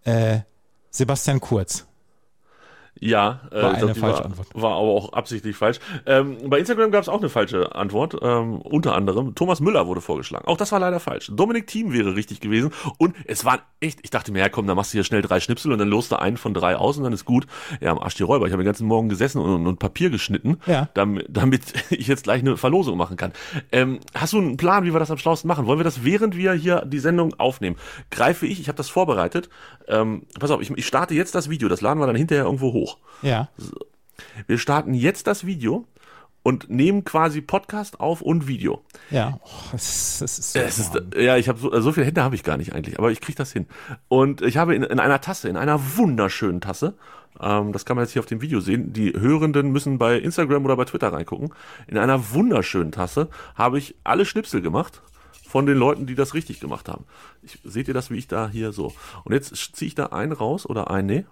[0.03, 0.41] Äh,
[0.91, 1.88] Sebastian Kurz.
[3.01, 4.47] Ja, äh, War eine falsche war, Antwort.
[4.55, 5.79] war aber auch absichtlich falsch.
[6.07, 8.17] Ähm, bei Instagram gab es auch eine falsche Antwort.
[8.21, 10.47] Ähm, unter anderem Thomas Müller wurde vorgeschlagen.
[10.49, 11.31] Auch das war leider falsch.
[11.33, 12.73] Dominik Thiem wäre richtig gewesen.
[12.99, 15.41] Und es waren echt, ich dachte mir, ja komm, da machst du hier schnell drei
[15.41, 17.47] Schnipsel und dann lost du einen von drei aus und dann ist gut.
[17.81, 18.47] Ja, am Arsch die Räuber.
[18.47, 20.89] Ich habe den ganzen Morgen gesessen und, und Papier geschnitten, Ja.
[20.95, 23.33] damit, damit ich jetzt gleich eine Verlosung machen kann.
[23.71, 25.67] Ähm, hast du einen Plan, wie wir das am schlausten machen?
[25.67, 27.77] Wollen wir das, während wir hier die Sendung aufnehmen,
[28.11, 29.49] greife ich, ich habe das vorbereitet.
[29.87, 31.69] Ähm, pass auf, ich, ich starte jetzt das Video.
[31.69, 32.88] Das laden wir dann hinterher irgendwo hoch.
[33.23, 33.49] Ja.
[34.47, 35.87] Wir starten jetzt das Video
[36.43, 38.83] und nehmen quasi Podcast auf und Video.
[39.11, 40.59] Ja, oh, das, ist- das ist so.
[40.61, 43.11] Es ist, ja, ich habe so, so viele Hände habe ich gar nicht eigentlich, aber
[43.11, 43.67] ich kriege das hin.
[44.09, 46.95] Und ich habe in, in einer Tasse, in einer wunderschönen Tasse,
[47.41, 48.93] ähm, das kann man jetzt hier auf dem Video sehen.
[48.93, 51.53] Die Hörenden müssen bei Instagram oder bei Twitter reingucken.
[51.87, 55.03] In einer wunderschönen Tasse habe ich alle Schnipsel gemacht
[55.47, 57.05] von den Leuten, die das richtig gemacht haben.
[57.43, 58.93] Ich, seht ihr das, wie ich da hier so?
[59.25, 61.27] Und jetzt ziehe ich da einen raus oder einen, nee.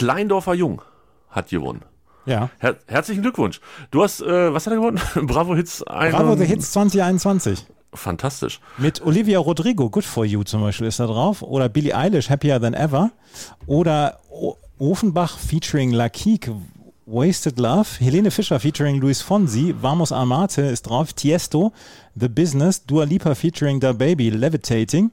[0.00, 0.82] Kleindorfer Jung
[1.30, 1.82] hat gewonnen.
[2.26, 2.50] ja.
[2.58, 3.60] Her herzlichen Glückwunsch.
[3.90, 5.00] Du hast, äh, was hat er gewonnen?
[5.26, 5.82] Bravo Hits.
[5.84, 7.66] Ein, Bravo The Hits 2021.
[7.92, 8.60] Fantastisch.
[8.78, 11.42] Mit Olivia Rodrigo, Good For You zum Beispiel ist da drauf.
[11.42, 13.10] Oder Billie Eilish, Happier Than Ever.
[13.66, 16.50] Oder o Ofenbach featuring Lakik,
[17.06, 17.86] Wasted Love.
[17.98, 19.74] Helene Fischer featuring Luis Fonsi.
[19.80, 21.12] Vamos Amate ist drauf.
[21.12, 21.72] Tiesto,
[22.18, 22.86] The Business.
[22.86, 25.10] Dua Lipa featuring Da Baby, Levitating.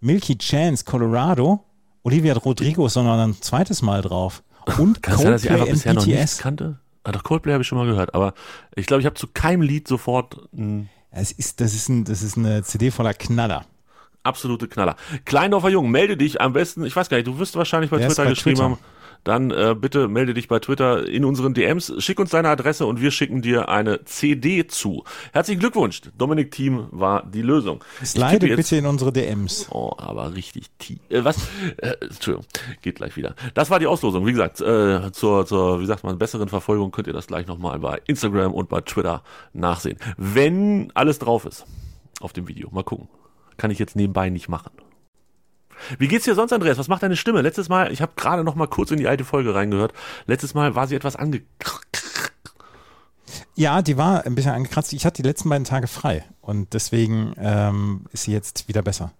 [0.00, 1.60] Milky Chance, Colorado.
[2.06, 4.44] Olivia Rodrigo ist noch ein zweites Mal drauf.
[4.78, 6.38] Und Kann es sein, dass ich einfach Coldplay bisher noch nichts BTS.
[6.38, 6.78] kannte?
[7.02, 8.32] Ah, doch, Coldplay habe ich schon mal gehört, aber
[8.76, 12.22] ich glaube, ich habe zu keinem Lied sofort ein Es ist, das, ist ein, das
[12.22, 13.64] ist eine CD voller Knaller.
[14.22, 14.94] absolute Knaller.
[15.24, 18.08] Kleindorfer Jung, melde dich am besten, ich weiß gar nicht, du wirst wahrscheinlich bei Der
[18.08, 18.70] Twitter bei geschrieben Twitter.
[18.70, 18.78] haben.
[19.24, 23.00] Dann äh, bitte melde dich bei Twitter in unseren DMs, schick uns deine Adresse und
[23.00, 25.04] wir schicken dir eine CD zu.
[25.32, 27.82] Herzlichen Glückwunsch, Dominik Team war die Lösung.
[28.04, 29.68] Slide jetzt- bitte in unsere DMs.
[29.70, 30.98] Oh, aber richtig tief.
[31.08, 31.36] Äh, was?
[31.78, 32.46] Äh, Entschuldigung,
[32.82, 33.34] geht gleich wieder.
[33.54, 34.26] Das war die Auslosung.
[34.26, 37.78] Wie gesagt, äh, zur, zur, wie sagt man, besseren Verfolgung könnt ihr das gleich nochmal
[37.78, 39.98] bei Instagram und bei Twitter nachsehen.
[40.16, 41.64] Wenn alles drauf ist
[42.20, 42.68] auf dem Video.
[42.70, 43.08] Mal gucken.
[43.56, 44.70] Kann ich jetzt nebenbei nicht machen.
[45.98, 46.78] Wie geht's dir sonst, Andreas?
[46.78, 47.42] Was macht deine Stimme?
[47.42, 49.92] Letztes Mal, ich habe gerade noch mal kurz in die alte Folge reingehört.
[50.26, 51.42] Letztes Mal war sie etwas ange...
[53.54, 54.92] Ja, die war ein bisschen angekratzt.
[54.92, 59.12] Ich hatte die letzten beiden Tage frei und deswegen ähm, ist sie jetzt wieder besser.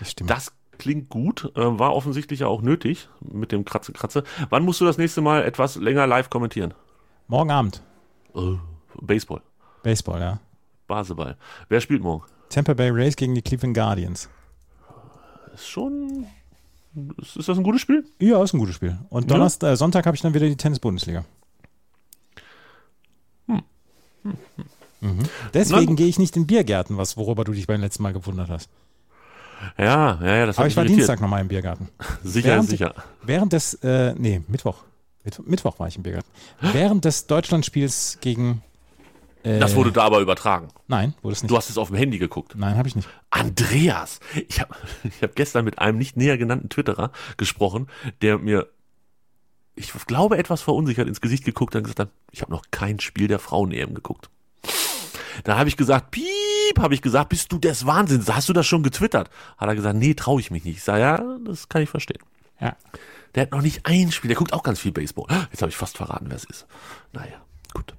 [0.00, 0.28] Die Stimme.
[0.28, 4.24] Das klingt gut, äh, war offensichtlich ja auch nötig mit dem Kratze, Kratze.
[4.50, 6.74] Wann musst du das nächste Mal etwas länger live kommentieren?
[7.26, 7.82] Morgen Abend.
[8.34, 8.56] Äh,
[9.00, 9.40] Baseball.
[9.82, 10.40] Baseball, ja.
[10.86, 11.36] Baseball.
[11.68, 12.24] Wer spielt morgen?
[12.50, 14.28] Tampa Bay Rays gegen die Cleveland Guardians.
[15.54, 16.26] Ist schon.
[17.20, 18.04] Ist, ist das ein gutes Spiel?
[18.18, 18.98] Ja, ist ein gutes Spiel.
[19.10, 19.28] Und Ja.
[19.36, 21.24] Donnerstag, äh, Sonntag habe ich dann wieder die Tennis-Bundesliga.
[25.02, 25.22] Mhm.
[25.54, 28.68] Deswegen gehe ich nicht in Biergärten, was, worüber du dich beim letzten Mal gewundert hast.
[29.78, 30.98] Ja, ja, ja, das Aber ich war irritiert.
[31.00, 31.88] Dienstag nochmal im Biergarten.
[32.24, 32.94] Sicher, Während- sicher.
[33.22, 34.84] Während des, äh, nee, Mittwoch.
[35.24, 35.44] Mittwoch.
[35.46, 36.28] Mittwoch war ich im Biergarten.
[36.60, 38.62] Während des Deutschlandspiels gegen.
[39.42, 40.68] Äh, Das wurde da aber übertragen.
[40.88, 41.50] Nein, wurde es nicht.
[41.50, 42.54] Du hast es auf dem Handy geguckt.
[42.56, 43.08] Nein, habe ich nicht.
[43.30, 44.74] Andreas, ich habe
[45.04, 47.88] ich hab gestern mit einem nicht näher genannten Twitterer gesprochen,
[48.22, 48.68] der mir,
[49.74, 53.28] ich glaube, etwas verunsichert ins Gesicht geguckt und gesagt hat, ich habe noch kein Spiel
[53.28, 54.28] der Frauen-EM geguckt.
[55.44, 58.66] Da habe ich gesagt, piep, habe ich gesagt, bist du des Wahnsinns, hast du das
[58.66, 59.30] schon getwittert?
[59.56, 60.76] Hat er gesagt, nee, traue ich mich nicht.
[60.78, 62.22] Ich sage, ja, das kann ich verstehen.
[62.60, 62.76] Ja.
[63.34, 65.26] Der hat noch nicht ein Spiel, der guckt auch ganz viel Baseball.
[65.50, 66.66] Jetzt habe ich fast verraten, wer es ist.
[67.12, 67.40] Naja,
[67.72, 67.94] gut.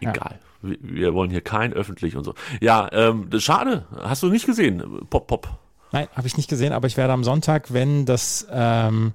[0.00, 0.38] Egal.
[0.40, 2.34] Wir, wir wollen hier kein öffentlich und so.
[2.60, 3.86] Ja, ähm, schade.
[4.02, 4.82] Hast du nicht gesehen?
[5.08, 5.48] Pop, pop.
[5.92, 9.12] Nein, habe ich nicht gesehen, aber ich werde am Sonntag, wenn das, ähm,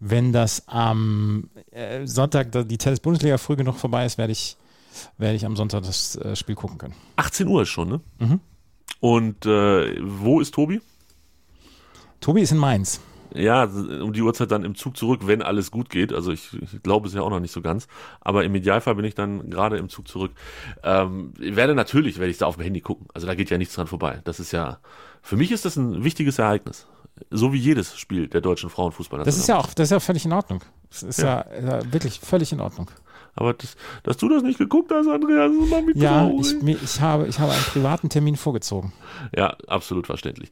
[0.00, 4.56] wenn das am äh, Sonntag die Tennis-Bundesliga früh genug vorbei ist, werde ich,
[5.18, 6.94] werde ich am Sonntag das äh, Spiel gucken können.
[7.16, 8.00] 18 Uhr ist schon, ne?
[8.18, 8.40] Mhm.
[9.00, 10.80] Und äh, wo ist Tobi?
[12.20, 13.00] Tobi ist in Mainz.
[13.34, 16.12] Ja, um die Uhrzeit dann im Zug zurück, wenn alles gut geht.
[16.12, 17.88] Also ich, ich glaube es ja auch noch nicht so ganz.
[18.20, 20.32] Aber im Idealfall bin ich dann gerade im Zug zurück.
[20.82, 23.06] Ähm, ich werde natürlich, werde ich da auf dem Handy gucken.
[23.14, 24.20] Also da geht ja nichts dran vorbei.
[24.24, 24.78] Das ist ja,
[25.22, 26.86] für mich ist das ein wichtiges Ereignis.
[27.30, 29.24] So wie jedes Spiel der deutschen Frauenfußball.
[29.24, 30.62] Das ist ja auch, das ist ja völlig in Ordnung.
[30.90, 32.90] Das ist ja, ja, wirklich völlig in Ordnung.
[33.36, 36.78] Aber das, dass du das nicht geguckt hast, Andreas, ist mal mit Ja, ich, mir-
[36.82, 38.92] ich, habe, ich habe einen privaten Termin vorgezogen.
[39.36, 40.50] Ja, absolut verständlich.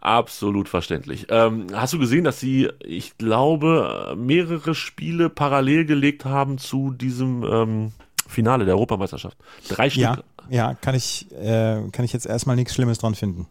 [0.00, 1.26] Absolut verständlich.
[1.30, 7.42] Ähm, hast du gesehen, dass sie, ich glaube, mehrere Spiele parallel gelegt haben zu diesem
[7.44, 7.92] ähm,
[8.28, 9.38] Finale der Europameisterschaft?
[9.68, 10.02] Drei Stück.
[10.02, 10.18] Ja,
[10.50, 13.46] ja, kann ich, äh, kann ich jetzt erstmal nichts Schlimmes dran finden.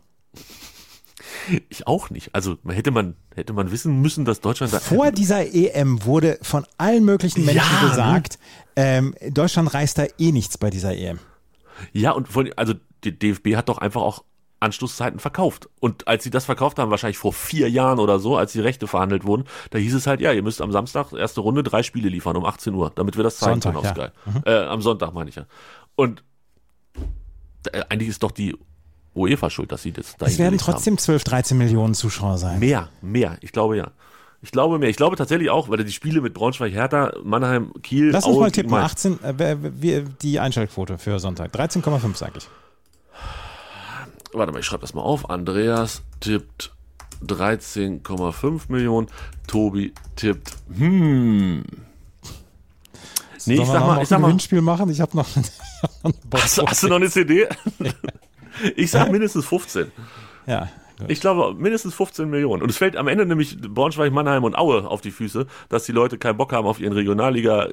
[1.70, 2.34] Ich auch nicht.
[2.34, 4.80] Also hätte man, hätte man wissen müssen, dass Deutschland da.
[4.80, 7.90] Vor dieser EM wurde von allen möglichen Menschen Ja, ne?
[7.90, 8.40] gesagt,
[8.76, 11.20] ähm, Deutschland reißt da eh nichts bei dieser EM.
[11.94, 14.24] Ja, und von, also die DFB hat doch einfach auch
[14.60, 15.70] Anschlusszeiten verkauft.
[15.80, 18.88] Und als sie das verkauft haben, wahrscheinlich vor vier Jahren oder so, als die Rechte
[18.88, 22.10] verhandelt wurden, da hieß es halt, ja, ihr müsst am Samstag erste Runde drei Spiele
[22.10, 24.40] liefern um 18 Uhr, damit wir das zeigen Sonntag, können auf ja.
[24.42, 24.50] Sky.
[24.50, 25.46] Äh, am Sonntag meine ich ja.
[25.96, 26.24] Und
[27.72, 28.56] äh, eigentlich ist doch die
[29.17, 30.58] UEFA schuld, dass sie das da Es werden haben.
[30.60, 32.60] trotzdem 12, 13 Millionen Zuschauer sein.
[32.60, 33.38] Mehr, mehr.
[33.41, 33.91] Ich glaube ja.
[34.41, 34.89] Ich glaube mehr.
[34.89, 38.51] Ich glaube tatsächlich auch, weil die Spiele mit Braunschweig, Hertha, Mannheim, Kiel, Lass uns mal
[38.51, 38.71] tippen.
[38.71, 39.06] Mainz.
[39.06, 41.53] 18, äh, die Einschaltquote für Sonntag.
[41.56, 42.47] 13,5 sage ich.
[44.34, 45.30] Warte mal, ich schreibe das mal auf.
[45.30, 46.71] Andreas tippt
[47.25, 49.08] 13,5 Millionen.
[49.47, 51.63] Tobi tippt, hm.
[53.45, 54.89] Nee, ich Sollen wir sag mal, ein ich sag mal, Gewinnspiel machen?
[54.89, 55.38] Ich habe noch, ich
[55.82, 57.47] hab noch eine Box hast, hast du noch eine CD?
[58.76, 59.91] Ich sag mindestens 15.
[60.46, 60.70] Ja.
[61.00, 61.12] gut.
[61.12, 62.62] Ich glaube mindestens 15 Millionen.
[62.62, 65.91] Und es fällt am Ende nämlich Braunschweig, Mannheim und Aue auf die Füße, dass die
[65.91, 67.70] Leute keinen Bock haben auf ihren Regionalliga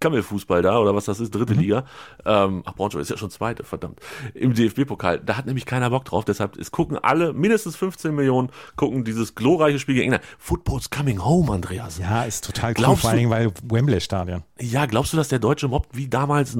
[0.00, 1.84] Kammelfußball da oder was das ist, dritte Liga.
[2.24, 4.00] Ähm, ach, Braunschweig ist ja schon zweite, verdammt.
[4.34, 5.18] Im DFB-Pokal.
[5.18, 6.24] Da hat nämlich keiner Bock drauf.
[6.24, 10.24] Deshalb es gucken alle, mindestens 15 Millionen, gucken dieses glorreiche Spiel gegen England.
[10.38, 11.98] Football's coming home, Andreas.
[11.98, 14.44] Ja, ist total cool, Glaubst vor allen Dingen, weil Wembley-Stadion.
[14.60, 16.54] Ja, glaubst du, dass der Deutsche Mob wie damals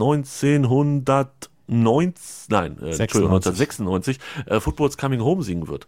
[1.68, 5.86] 1990, nein, äh, Entschuldigung, 1996 äh, Football's Coming Home singen wird?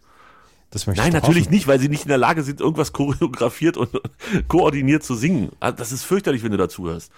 [0.71, 1.53] Das möchte Nein, ich natürlich hoffen.
[1.53, 3.89] nicht, weil sie nicht in der Lage sind, irgendwas choreografiert und
[4.47, 5.51] koordiniert zu singen.
[5.59, 7.11] Also Das ist fürchterlich, wenn du dazu hörst.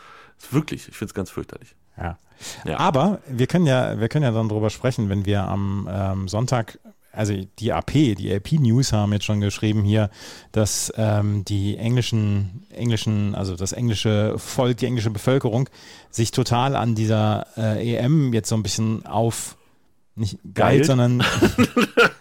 [0.50, 1.76] Wirklich, ich finde es ganz fürchterlich.
[1.96, 2.18] Ja.
[2.66, 2.80] Ja.
[2.80, 6.80] Aber wir können ja, wir können ja dann drüber sprechen, wenn wir am ähm, Sonntag,
[7.14, 10.10] also die AP, die AP News haben jetzt schon geschrieben hier,
[10.52, 15.70] dass ähm, die englischen, englischen, also das englische Volk, die englische Bevölkerung
[16.10, 19.56] sich total an dieser äh, EM jetzt so ein bisschen auf
[20.16, 20.86] nicht geil, Geilt?
[20.86, 21.24] sondern.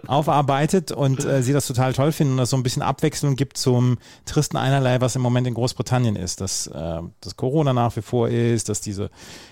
[0.06, 3.56] aufarbeitet und äh, sie das total toll finden und das so ein bisschen Abwechslung gibt
[3.56, 8.02] zum tristen Einerlei, was im Moment in Großbritannien ist, dass, äh, dass Corona nach wie
[8.02, 9.10] vor ist, dass diese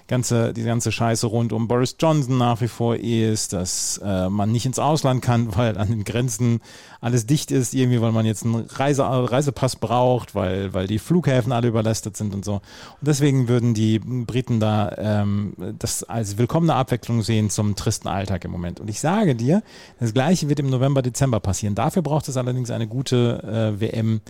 [0.08, 4.50] ganze, die ganze Scheiße rund um Boris Johnson nach wie vor ist, dass äh, man
[4.50, 6.60] nicht ins Ausland kann, weil an den Grenzen
[7.00, 11.52] alles dicht ist, irgendwie, weil man jetzt einen Reise, Reisepass braucht, weil, weil die Flughäfen
[11.52, 12.54] alle überlastet sind und so.
[12.54, 12.62] Und
[13.00, 18.50] deswegen würden die Briten da ähm, das als willkommene Abwechslung sehen zum tristen Alltag im
[18.50, 18.80] Moment.
[18.80, 19.59] Und ich sage dir,
[19.98, 21.74] das Gleiche wird im November, Dezember passieren.
[21.74, 24.20] Dafür braucht es allerdings eine gute äh, WM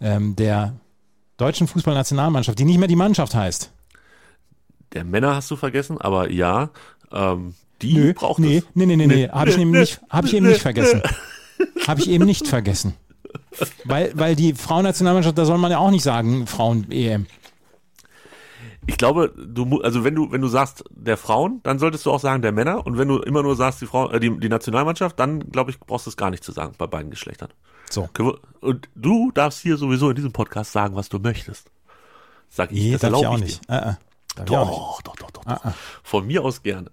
[0.00, 0.74] ähm, der
[1.36, 3.72] deutschen Fußballnationalmannschaft, die nicht mehr die Mannschaft heißt.
[4.92, 6.70] Der Männer hast du vergessen, aber ja,
[7.12, 8.64] ähm, die Nö, braucht nee, es.
[8.74, 11.02] nee, nee, nee, nee, habe ich eben nee, nicht, habe ich eben nee, nicht vergessen.
[11.86, 12.94] Habe ich eben nicht vergessen.
[13.84, 17.26] Weil, weil die Frauennationalmannschaft, da soll man ja auch nicht sagen, Frauen-EM.
[18.86, 22.20] Ich glaube, du also wenn du wenn du sagst der Frauen, dann solltest du auch
[22.20, 25.18] sagen der Männer und wenn du immer nur sagst die Frau äh, die, die Nationalmannschaft,
[25.18, 27.50] dann glaube ich brauchst du es gar nicht zu sagen bei beiden Geschlechtern.
[27.90, 28.08] So.
[28.60, 31.70] Und du darfst hier sowieso in diesem Podcast sagen, was du möchtest.
[32.48, 33.68] Sag ich, Nee, das darf ich erlaube auch ich nicht.
[33.68, 33.76] dir.
[33.80, 33.98] Auch nicht.
[34.48, 35.72] Doch, doch, doch, doch, doch.
[36.02, 36.90] Von mir aus gerne.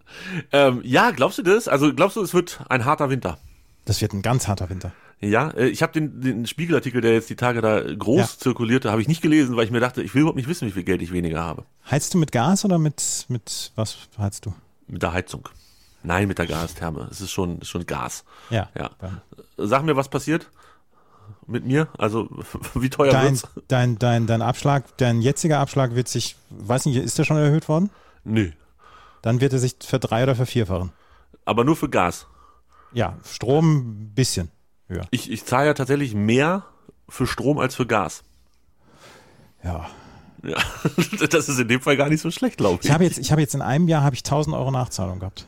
[0.52, 1.68] Ähm, ja, glaubst du das?
[1.68, 3.38] Also glaubst du, es wird ein harter Winter?
[3.88, 4.92] Das wird ein ganz harter Winter.
[5.20, 8.28] Ja, äh, ich habe den, den Spiegelartikel, der jetzt die Tage da groß Ja.
[8.38, 10.72] zirkulierte, habe ich nicht gelesen, weil ich mir dachte, ich will überhaupt nicht wissen, wie
[10.72, 11.66] viel Geld ich weniger habe.
[11.90, 14.54] Heizt du mit Gas oder mit, mit was heizt du?
[14.88, 15.50] Mit der Heizung.
[16.04, 17.08] Nein, mit der Gastherme.
[17.10, 18.24] Es ist schon, schon Gas.
[18.52, 18.70] Ja.
[18.78, 18.92] Ja.
[19.58, 20.50] Sag mir, was passiert
[21.48, 21.88] mit mir?
[21.98, 22.30] Also,
[22.76, 23.48] wie teuer Dein, wird's?
[23.68, 27.68] dein, dein, dein Abschlag, dein jetziger Abschlag wird sich, weiß nicht, ist der schon erhöht
[27.68, 27.90] worden?
[28.24, 28.52] Nö.
[29.22, 30.92] Dann wird er sich verdrei- oder vervierfachen.
[31.46, 32.28] Aber nur für Gas.
[32.98, 34.50] Ja, Strom ein bisschen
[34.88, 35.08] höher.
[35.12, 36.66] Ich, ich zahle ja tatsächlich mehr
[37.08, 38.24] für Strom als für Gas.
[39.64, 39.88] Ja.
[40.44, 40.58] Ja,
[41.30, 42.86] das ist in dem Fall gar nicht so schlecht, glaube ich.
[42.86, 45.48] Ich habe jetzt, ich habe jetzt in einem Jahr habe ich 1000 Euro Nachzahlung gehabt.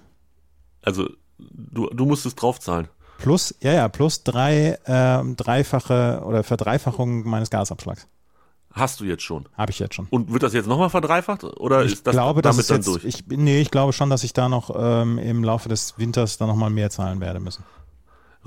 [0.83, 1.09] Also,
[1.39, 2.87] du, du musst es draufzahlen.
[3.17, 8.07] Plus, ja, ja, plus drei, ähm, dreifache oder Verdreifachung meines Gasabschlags.
[8.71, 9.47] Hast du jetzt schon.
[9.57, 10.07] Habe ich jetzt schon.
[10.09, 11.43] Und wird das jetzt nochmal verdreifacht?
[11.43, 13.03] Oder Ich ist das glaube, damit es dann jetzt, durch?
[13.03, 16.47] ich, nee, ich glaube schon, dass ich da noch ähm, im Laufe des Winters dann
[16.47, 17.63] nochmal mehr zahlen werde müssen.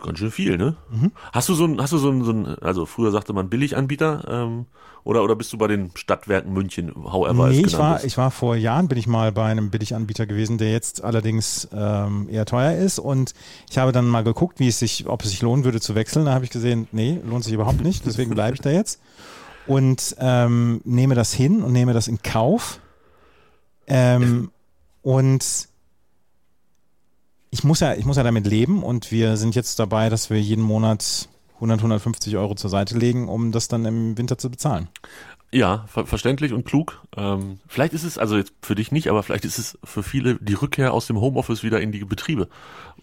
[0.01, 0.77] Ganz schön viel, ne?
[0.91, 1.13] Mhm.
[1.33, 4.25] Hast du so ein, hast du so ein, so ein, also früher sagte man Billiganbieter,
[4.29, 4.67] ähm,
[5.05, 8.05] oder, oder bist du bei den Stadtwerken München, however nee, es ich war, ist?
[8.05, 12.29] ich war vor Jahren, bin ich mal bei einem Billiganbieter gewesen, der jetzt allerdings ähm,
[12.31, 13.35] eher teuer ist und
[13.69, 16.25] ich habe dann mal geguckt, wie es sich, ob es sich lohnen würde zu wechseln.
[16.27, 19.01] Da habe ich gesehen, nee, lohnt sich überhaupt nicht, deswegen bleibe ich da jetzt
[19.67, 22.81] und ähm, nehme das hin und nehme das in Kauf
[23.87, 24.51] ähm,
[25.03, 25.69] und
[27.51, 30.41] ich muss ja, ich muss ja damit leben und wir sind jetzt dabei, dass wir
[30.41, 34.89] jeden Monat 100, 150 Euro zur Seite legen, um das dann im Winter zu bezahlen.
[35.53, 37.03] Ja, ver verständlich und klug.
[37.15, 40.37] Ähm, vielleicht ist es, also jetzt für dich nicht, aber vielleicht ist es für viele
[40.37, 42.49] die Rückkehr aus dem Homeoffice wieder in die Betriebe.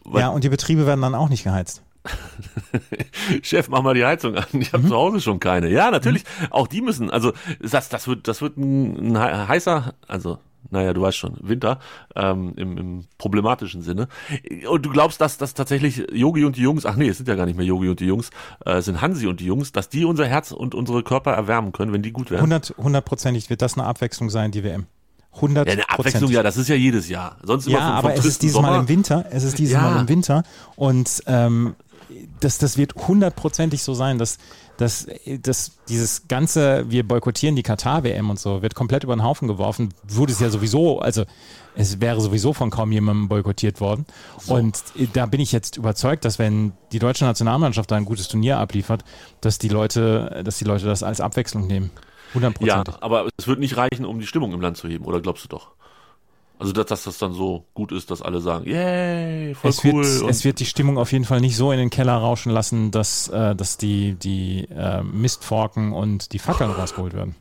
[0.03, 1.83] Weil, Ja, und die Betriebe werden dann auch nicht geheizt.
[3.43, 4.45] Chef, mach mal die Heizung an.
[4.53, 4.77] Ich Mhm.
[4.77, 5.69] habe zu Hause schon keine.
[5.69, 6.23] Ja, natürlich.
[6.49, 7.09] Auch die müssen.
[7.09, 10.39] Also das, das wird, das wird ein, ein hei- heißer, also
[10.71, 11.79] naja, du weißt schon, Winter
[12.15, 14.07] ähm, im, im problematischen Sinne.
[14.69, 17.35] Und du glaubst, dass dass tatsächlich Yogi und die Jungs, ach nee, es sind ja
[17.35, 18.29] gar nicht mehr Yogi und die Jungs,
[18.65, 21.71] äh, es sind Hansi und die Jungs, dass die unser Herz und unsere Körper erwärmen
[21.71, 22.41] können, wenn die gut werden.
[22.41, 24.85] 100, hundertprozentig wird das eine Abwechslung sein, die WM.
[25.35, 27.38] 100 Ja, eine Abwechslung, ja, das ist ja jedes Jahr.
[27.43, 28.71] Sonst immer Ja, vom, vom aber es ist dieses Sommer.
[28.71, 29.25] Mal im Winter.
[29.31, 29.81] Es ist dieses Ja.
[29.81, 30.43] Mal im Winter.
[30.75, 31.75] Und ähm,
[32.39, 34.38] das, das wird hundertprozentig so sein, dass,
[34.77, 35.08] dass,
[35.41, 39.93] dass dieses ganze, wir boykottieren die Katar-WM und so, wird komplett über den Haufen geworfen.
[40.08, 41.25] Wurde es ja sowieso, also
[41.75, 44.05] es wäre sowieso von kaum jemandem boykottiert worden.
[44.47, 48.58] Und da bin ich jetzt überzeugt, dass wenn die deutsche Nationalmannschaft da ein gutes Turnier
[48.58, 49.03] abliefert,
[49.41, 51.91] dass die Leute, dass die Leute das als Abwechslung nehmen.
[51.93, 52.95] Ja, Hundertprozentig.
[53.01, 55.47] aber es wird nicht reichen, um die Stimmung im Land zu heben, oder glaubst du
[55.47, 55.71] doch?
[56.59, 60.03] Also, dass, dass das dann so gut ist, dass alle sagen, yay, voll es, cool.
[60.03, 62.91] wird, es wird die Stimmung auf jeden Fall nicht so in den Keller rauschen lassen,
[62.91, 67.35] dass, äh, dass die, die äh, Mistforken und die Fackeln rausgeholt werden.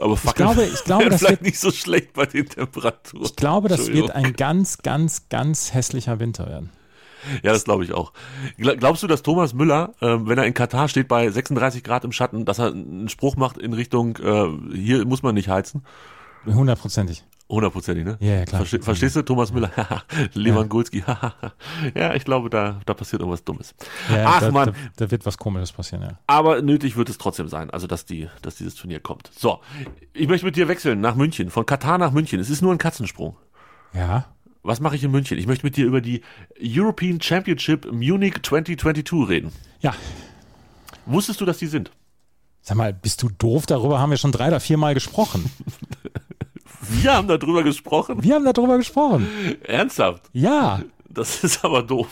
[0.00, 3.24] aber Fackeln glaube- ich glaube, das vielleicht wird- nicht so schlecht bei den Temperaturen.
[3.24, 6.70] Ich glaube, das wird ein ganz, ganz, ganz hässlicher Winter werden.
[7.42, 8.12] Ja, das glaube ich auch.
[8.60, 12.04] Gla- Glaubst du, dass Thomas Müller, ähm, wenn er in Katar steht bei 36 Grad
[12.04, 15.82] im Schatten, dass er einen Spruch macht in Richtung, äh, hier muss man nicht heizen?
[16.46, 17.24] Hundertprozentig.
[17.48, 18.16] Hundertprozentig, ne?
[18.20, 18.60] Ja, ja, klar.
[18.62, 19.70] Verste verstehst du, Thomas Müller?
[20.34, 21.04] Lewandowski,
[21.94, 23.74] ja, ich glaube, da, da passiert irgendwas Dummes.
[24.10, 26.18] Ja, Ach da, man, Da, da wird was Komisches passieren, ja.
[26.26, 29.30] aber nötig wird es trotzdem sein, also dass die, dass dieses Turnier kommt.
[29.36, 29.60] So,
[30.12, 32.40] ich möchte mit dir wechseln nach München, von Katar nach München.
[32.40, 33.36] Es ist nur ein Katzensprung.
[33.94, 34.26] Ja.
[34.64, 35.38] Was mache ich in München?
[35.38, 36.22] Ich möchte mit dir über die
[36.60, 39.52] European Championship Munich 2022 reden.
[39.78, 39.94] Ja.
[41.06, 41.92] Wusstest du, dass die sind?
[42.62, 43.66] Sag mal, bist du doof?
[43.66, 45.48] Darüber haben wir schon drei oder vier Mal gesprochen.
[46.88, 48.22] Wir haben darüber gesprochen.
[48.22, 49.26] Wir haben darüber gesprochen.
[49.62, 50.24] Ernsthaft?
[50.32, 50.80] Ja.
[51.08, 52.08] Das ist aber doof.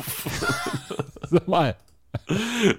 [1.31, 1.77] Sag mal.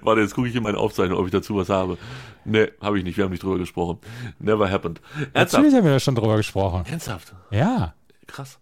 [0.02, 1.98] Warte, jetzt gucke ich in meine Aufzeichnung, ob ich dazu was habe.
[2.44, 3.16] Nee, habe ich nicht.
[3.16, 3.98] Wir haben nicht drüber gesprochen.
[4.38, 5.00] Never happened.
[5.32, 5.52] Ernsthaft?
[5.62, 6.84] Natürlich haben wir da schon drüber gesprochen.
[6.88, 7.34] Ernsthaft?
[7.50, 7.94] Ja.
[8.26, 8.58] Krass.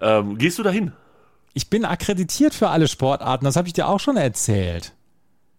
[0.00, 0.92] Ähm, gehst du dahin?
[1.54, 3.44] Ich bin akkreditiert für alle Sportarten.
[3.44, 4.94] Das habe ich dir auch schon erzählt.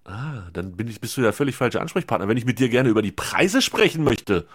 [0.06, 2.89] Ah, dann bin ich, bist du der völlig falsche Ansprechpartner, wenn ich mit dir gerne
[2.89, 4.48] über die Preise sprechen möchte.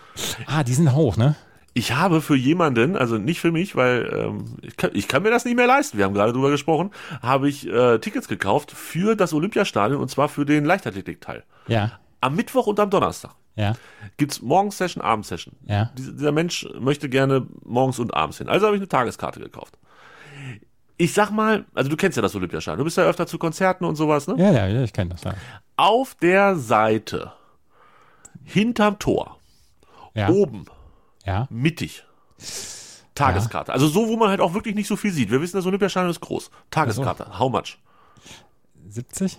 [0.47, 1.37] Ah, die sind hoch, ne?
[1.77, 5.31] Ich habe für jemanden, also nicht für mich, weil ähm, ich, kann, ich kann mir
[5.31, 9.17] das nicht mehr leisten, wir haben gerade drüber gesprochen, habe ich äh, Tickets gekauft für
[9.17, 11.43] das Olympiastadion und zwar für den Leichtathletikteil.
[11.67, 11.99] Ja.
[12.21, 13.75] Am Mittwoch und am Donnerstag Ja.
[14.17, 15.57] gibt's Morgensession, Abendsession.
[15.67, 15.91] Ja.
[15.99, 18.49] Dieser, dieser Mensch möchte gerne morgens und abends hin.
[18.49, 19.77] Also habe ich eine Tageskarte gekauft.
[20.97, 23.85] Ich sag mal, also du kennst ja das Olympiastadion, du bist ja öfter zu Konzerten
[23.85, 24.37] und sowas, ne?
[24.39, 25.25] Ja, ja, ja ich kenne das.
[25.25, 25.35] Ja.
[25.77, 27.33] Auf der Seite,
[28.45, 29.39] hinterm Tor,
[30.15, 30.29] Ja.
[30.29, 30.67] oben,
[31.25, 31.47] ja.
[31.51, 32.05] mittig,
[33.15, 33.73] Tageskarte.
[33.73, 35.31] Also so, wo man halt auch wirklich nicht so viel sieht.
[35.31, 36.51] Wir wissen, das Olympiastadion ist groß.
[36.71, 37.39] Tageskarte.
[37.39, 37.79] How much?
[38.89, 39.39] 70?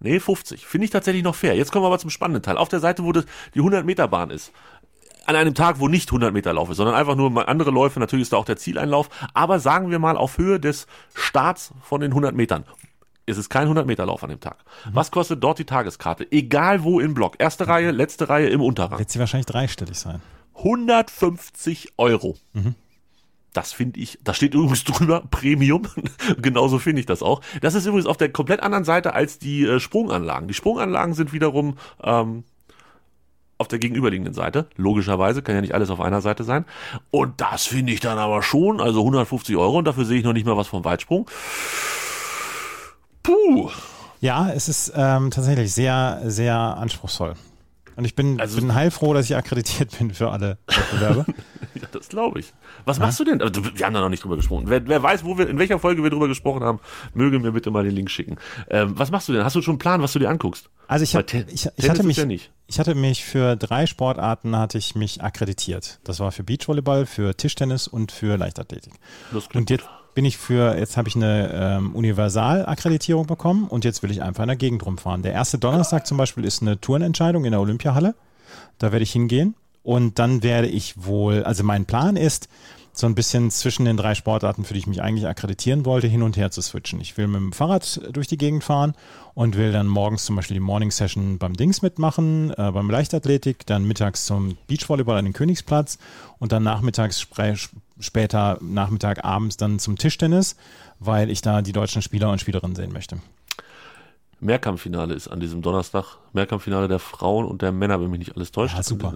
[0.00, 0.66] Nee, 50.
[0.66, 1.54] Finde ich tatsächlich noch fair.
[1.54, 2.56] Jetzt kommen wir aber zum spannenden Teil.
[2.56, 4.52] Auf der Seite, wo das die 100-Meter-Bahn ist.
[5.26, 8.00] An einem Tag, wo nicht 100 Meter Lauf ist, sondern einfach nur andere Läufe.
[8.00, 9.10] Natürlich ist da auch der Zieleinlauf.
[9.34, 12.64] Aber sagen wir mal auf Höhe des Starts von den 100 Metern.
[13.26, 14.56] Es ist kein 100 Meter Lauf an dem Tag.
[14.90, 16.26] Was kostet dort die Tageskarte?
[16.32, 17.36] Egal wo im Block.
[17.38, 18.98] Erste Reihe, letzte Reihe im Unterrang.
[18.98, 20.22] Wird sie wahrscheinlich dreistellig sein.
[20.54, 22.36] 150 Euro.
[23.52, 25.82] Das finde ich, da steht übrigens drüber Premium.
[26.38, 27.40] Genauso finde ich das auch.
[27.60, 30.48] Das ist übrigens auf der komplett anderen Seite als die äh, Sprunganlagen.
[30.48, 32.44] Die Sprunganlagen sind wiederum ähm,
[33.58, 34.68] auf der gegenüberliegenden Seite.
[34.76, 36.64] Logischerweise kann ja nicht alles auf einer Seite sein.
[37.10, 40.32] Und das finde ich dann aber schon, also 150 Euro und dafür sehe ich noch
[40.32, 41.28] nicht mal was vom Weitsprung.
[43.22, 43.70] Puh.
[44.20, 47.34] Ja, es ist ähm, tatsächlich sehr, sehr anspruchsvoll.
[47.96, 51.26] Und ich bin, Also- bin heilfroh, dass ich akkreditiert bin für alle Wettbewerbe.
[51.74, 52.52] Ja, das glaube ich.
[52.84, 53.40] Was machst du denn?
[53.40, 54.64] Also, wir haben da noch nicht drüber gesprochen.
[54.66, 56.80] Wer, wer weiß, wo wir, in welcher Folge wir drüber gesprochen haben,
[57.14, 58.38] möge mir bitte mal den Link schicken.
[58.68, 59.44] Ähm, was machst du denn?
[59.44, 60.68] Hast du schon einen Plan, was du dir anguckst?
[60.88, 62.26] Also ich, hab, Ten- ich, ich, hatte mich, ja
[62.66, 66.00] ich hatte mich für drei Sportarten hatte ich mich akkreditiert.
[66.02, 68.94] Das war für Beachvolleyball, für Tischtennis und für Leichtathletik.
[69.32, 73.84] Das klingt Und jetzt bin ich für, jetzt habe ich eine ähm, Universal-Akkreditierung bekommen und
[73.84, 75.22] jetzt will ich einfach in der Gegend rumfahren.
[75.22, 78.14] Der erste Donnerstag zum Beispiel ist eine Tourenentscheidung in der Olympiahalle.
[78.78, 82.48] Da werde ich hingehen und dann werde ich wohl, also mein Plan ist,
[83.00, 86.22] so ein bisschen zwischen den drei Sportarten, für die ich mich eigentlich akkreditieren wollte, hin
[86.22, 87.00] und her zu switchen.
[87.00, 88.94] Ich will mit dem Fahrrad durch die Gegend fahren
[89.34, 93.66] und will dann morgens zum Beispiel die Morning Session beim Dings mitmachen, äh, beim Leichtathletik,
[93.66, 95.98] dann mittags zum Beachvolleyball an den Königsplatz
[96.38, 97.26] und dann nachmittags
[97.98, 100.56] später, Nachmittag, abends dann zum Tischtennis,
[100.98, 103.20] weil ich da die deutschen Spieler und Spielerinnen sehen möchte.
[104.40, 106.18] Mehrkampffinale ist an diesem Donnerstag.
[106.32, 108.74] Mehrkampffinale der Frauen und der Männer, wenn mich nicht alles täuscht.
[108.76, 109.14] Ja, super.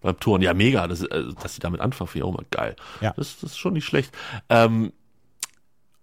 [0.00, 0.42] Beim Touren.
[0.42, 0.86] Ja, mega.
[0.88, 2.76] Das, äh, dass sie damit anfangen, finde ich auch mal geil.
[3.00, 3.12] Ja.
[3.16, 4.12] Das, das ist schon nicht schlecht.
[4.48, 4.92] Ähm,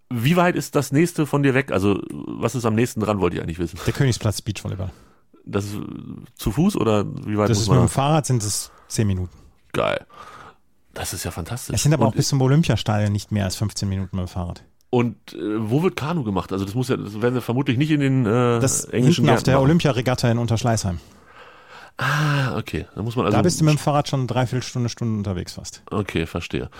[0.08, 1.72] wie weit ist das nächste von dir weg?
[1.72, 3.78] Also, was ist am nächsten dran, wollte ich eigentlich wissen.
[3.86, 4.90] Der Königsplatz Beachvolleyball.
[5.44, 5.78] Das ist äh,
[6.34, 7.86] zu Fuß oder wie weit Das muss ist mit man?
[7.86, 9.36] dem Fahrrad sind es zehn Minuten.
[9.72, 10.06] Geil.
[10.94, 11.74] Das ist ja fantastisch.
[11.74, 14.28] Es sind aber auch und, bis zum Olympiastadion nicht mehr als 15 Minuten mit dem
[14.28, 14.62] Fahrrad.
[14.92, 15.38] Und äh,
[15.70, 16.52] wo wird Kanu gemacht?
[16.52, 19.30] Also das muss ja, das werden sie vermutlich nicht in den äh, Das englischen hinten
[19.30, 19.64] auf Gärten der machen.
[19.64, 21.00] Olympiaregatta in Unterschleißheim.
[21.98, 22.86] Ah, okay.
[22.94, 23.36] Da muss man also.
[23.36, 25.82] da bist du mit dem Fahrrad schon eine Dreiviertelstunde, Stunde unterwegs fast.
[25.90, 26.70] Okay, verstehe.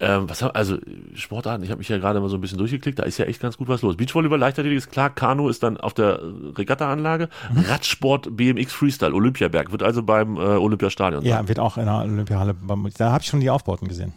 [0.00, 0.76] Ähm, was haben, also
[1.14, 3.40] Sportarten, ich habe mich ja gerade mal so ein bisschen durchgeklickt, da ist ja echt
[3.40, 3.96] ganz gut was los.
[3.96, 6.20] Beachvolleyball, Leichtathletik ist klar, Kanu ist dann auf der
[6.58, 7.60] Regattaanlage, Mhm.
[7.68, 11.30] Radsport, BMX Freestyle, Olympiaberg, wird also beim äh, Olympiastadion sein.
[11.30, 12.54] Ja, wird auch in der Olympiahalle.
[12.54, 14.12] beim- Da habe ich schon die Aufbauten gesehen.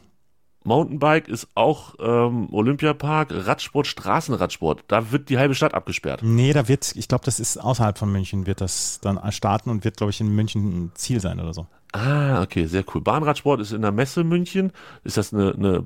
[0.64, 6.22] Mountainbike ist auch ähm, Olympiapark, Radsport, Straßenradsport, da wird die halbe Stadt abgesperrt.
[6.24, 9.86] Nee, da wird, ich glaube, das ist außerhalb von München, wird das dann starten und
[9.86, 11.68] wird, glaube ich, in München ein Ziel sein oder so.
[11.92, 13.02] Ah, okay, sehr cool.
[13.02, 14.72] Bahnradsport ist in der Messe München.
[15.04, 15.82] Ist das eine, eine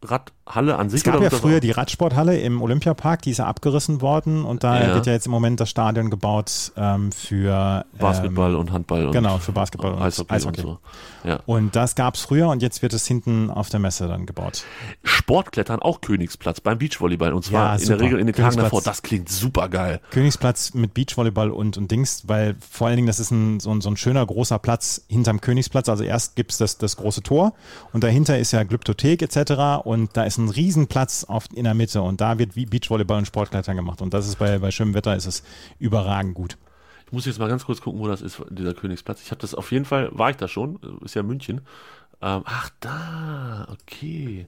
[0.00, 0.98] Bahnradhalle an sich?
[0.98, 4.62] Es gab ja früher auch- die Radsporthalle im Olympiapark, die ist ja abgerissen worden und
[4.64, 4.94] da Ja.
[4.94, 9.12] wird ja jetzt im Moment das Stadion gebaut ähm, für Basketball Ähm, und Handball und
[9.12, 10.60] genau, für Basketball und Eishockey, Eishockey.
[10.62, 11.28] und so.
[11.28, 11.40] Ja.
[11.46, 14.62] und das gab's früher und jetzt wird es hinten auf der Messe dann gebaut.
[15.02, 18.82] Sportklettern auch Königsplatz beim Beachvolleyball und zwar Ja, in der Regel in den Tagen davor.
[18.82, 20.00] Das klingt super geil.
[20.10, 23.80] Königsplatz mit Beachvolleyball und, und Dings, weil vor allen Dingen das ist ein, so, ein,
[23.80, 25.88] so ein schöner großer Platz hinterm Königsplatz.
[25.88, 27.54] Also erst gibt's das, das große Tor
[27.92, 29.84] und dahinter ist ja Glyptothek etc.
[29.86, 33.76] Und da ist ein Riesenplatz auf, in der Mitte und da wird Beachvolleyball und Sportklettern
[33.76, 34.02] gemacht.
[34.02, 35.44] Und das ist bei, bei schönem Wetter ist es
[35.78, 36.58] überragend gut.
[37.06, 39.22] Ich muss jetzt mal ganz kurz gucken, wo das ist, dieser Königsplatz.
[39.22, 41.60] Ich habe das auf jeden Fall, war ich da schon, ist ja München.
[42.22, 44.46] Ähm, ach, da, okay.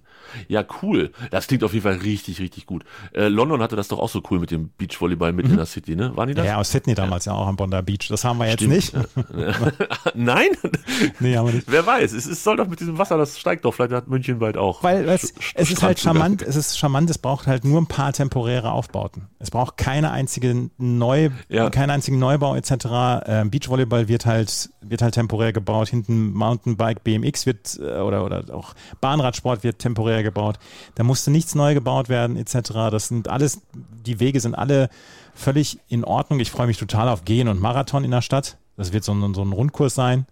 [0.49, 1.13] Ja, cool.
[1.31, 2.85] Das klingt auf jeden Fall richtig, richtig gut.
[3.15, 5.95] Äh, London hatte das doch auch so cool mit dem Beachvolleyball mitten in der City,
[5.95, 6.17] ne?
[6.17, 6.45] Waren die das?
[6.45, 6.49] Mhm.
[6.49, 8.09] Ja, aus Sydney damals ja auch am Bondi Beach.
[8.09, 8.73] Das haben wir jetzt Stimmt.
[8.75, 8.95] nicht.
[10.15, 10.49] Nein?
[11.21, 11.71] nee, haben wir nicht.
[11.71, 14.39] Wer weiß, es, es soll doch mit diesem Wasser, das steigt doch, vielleicht hat München
[14.39, 14.83] bald auch.
[14.83, 18.13] Weil es, es ist halt charmant, es ist charmant, es braucht halt nur ein paar
[18.13, 19.29] temporäre Aufbauten.
[19.39, 21.71] Es braucht keine einzige Neu, Ja.
[21.71, 23.23] keinen einzigen Neubau etc.
[23.27, 28.45] Ähm, Beachvolleyball wird halt, wird halt temporär gebaut, hinten Mountainbike, BMX wird äh, oder, oder
[28.55, 30.59] auch Bahnradsport wird temporär gebaut.
[30.95, 32.73] Da musste nichts neu gebaut werden etc.
[32.91, 34.89] Das sind alles, die Wege sind alle
[35.35, 36.41] völlig in Ordnung.
[36.41, 38.59] Ich freue mich total auf Gehen und Marathon in der Stadt.
[38.77, 40.27] Das wird so ein, so ein Rundkurs sein.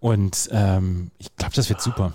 [0.00, 2.12] Und ähm, ich glaube, das wird super.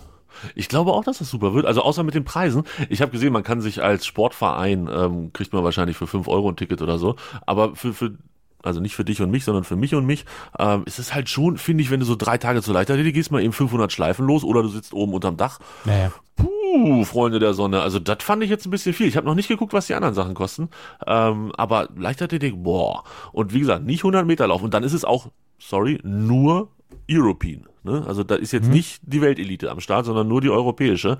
[0.56, 1.66] Ich glaube auch, dass das super wird.
[1.66, 2.64] Also außer mit den Preisen.
[2.90, 6.50] Ich habe gesehen, man kann sich als Sportverein, ähm, kriegt man wahrscheinlich für 5 Euro
[6.50, 7.16] ein Ticket oder so.
[7.46, 8.18] Aber für, für
[8.64, 10.26] also nicht für dich und mich, sondern für mich und mich,
[10.58, 13.32] ähm, ist es halt schon, finde ich, wenn du so drei Tage zur Leichtathletik gehst,
[13.32, 15.60] mal eben 500 Schleifen los oder du sitzt oben unterm Dach.
[15.86, 16.12] Naja.
[16.36, 17.82] Puh, Freunde der Sonne.
[17.82, 19.08] Also das fand ich jetzt ein bisschen viel.
[19.08, 20.70] Ich habe noch nicht geguckt, was die anderen Sachen kosten.
[21.06, 23.04] Ähm, aber Leichtathletik, boah.
[23.32, 24.64] Und wie gesagt, nicht 100 Meter Lauf.
[24.64, 25.28] Und dann ist es auch,
[25.60, 26.70] sorry, nur
[27.10, 27.66] European.
[27.84, 28.04] Ne?
[28.08, 28.60] Also da ist Mhm.
[28.60, 31.18] jetzt nicht die Weltelite am Start, sondern nur die europäische.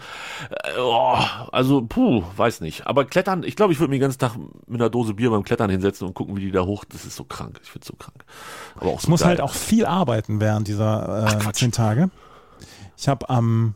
[0.50, 1.18] Äh, oh,
[1.52, 2.88] also, puh, weiß nicht.
[2.88, 5.44] Aber Klettern, ich glaube, ich würde mich den ganzen Tag mit einer Dose Bier beim
[5.44, 6.86] Klettern hinsetzen und gucken, wie die da hoch.
[6.86, 7.60] Das ist so krank.
[7.64, 8.24] Ich finde so krank.
[8.78, 9.30] Aber auch Ich so muss geil.
[9.30, 11.58] halt auch viel arbeiten während dieser Ach, äh, Quatsch.
[11.58, 12.10] zehn Tage.
[12.98, 13.76] Ich habe am,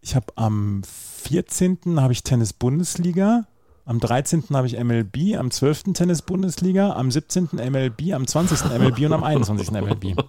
[0.00, 2.00] ich habe am 14.
[2.00, 3.46] habe ich Tennis Bundesliga,
[3.90, 4.44] am 13.
[4.52, 5.94] habe ich MLB, am 12.
[5.94, 7.48] Tennis Bundesliga, am 17.
[7.54, 8.78] MLB, am 20.
[8.78, 9.72] MLB und am 21.
[9.72, 10.14] MLB.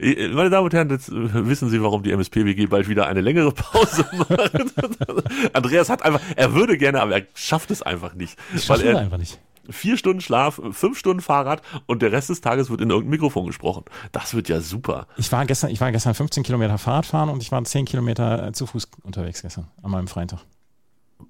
[0.00, 3.20] Äh, Meine Damen und Herren, jetzt äh, wissen Sie, warum die MSPWG bald wieder eine
[3.20, 5.52] längere Pause macht.
[5.54, 8.38] Andreas hat einfach, er würde gerne, aber er schafft es einfach nicht.
[8.54, 9.38] Ich weil er einfach nicht.
[9.68, 13.46] vier Stunden Schlaf, fünf Stunden Fahrrad und der Rest des Tages wird in irgendein Mikrofon
[13.46, 13.84] gesprochen.
[14.12, 15.06] Das wird ja super.
[15.18, 18.48] Ich war gestern, ich war gestern 15 Kilometer Fahrrad fahren und ich war 10 Kilometer
[18.48, 20.40] äh, zu Fuß unterwegs gestern an meinem freien Tag.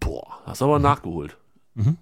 [0.00, 1.36] Boah, hast aber nachgeholt.
[1.75, 1.97] Mhm.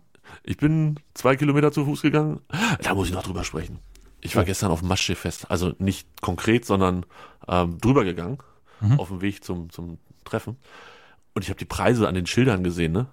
[0.44, 2.40] Ich bin zwei Kilometer zu Fuß gegangen.
[2.82, 3.78] Da muss ich noch drüber sprechen.
[4.20, 5.50] Ich war gestern auf dem Maschschiff-Fest.
[5.50, 7.04] Also nicht konkret, sondern
[7.48, 8.38] ähm, drüber gegangen.
[8.80, 9.00] Mhm.
[9.00, 10.56] Auf dem Weg zum, zum Treffen.
[11.34, 13.06] Und ich habe die Preise an den Schildern gesehen, ne?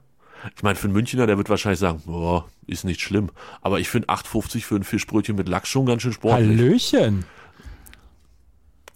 [0.55, 3.30] Ich meine, für einen Münchner, der wird wahrscheinlich sagen, boah, ist nicht schlimm.
[3.62, 6.57] Aber ich finde 8,50 für ein Fischbrötchen mit Lachs schon ganz schön sportlich.
[6.57, 7.26] Hallöchen!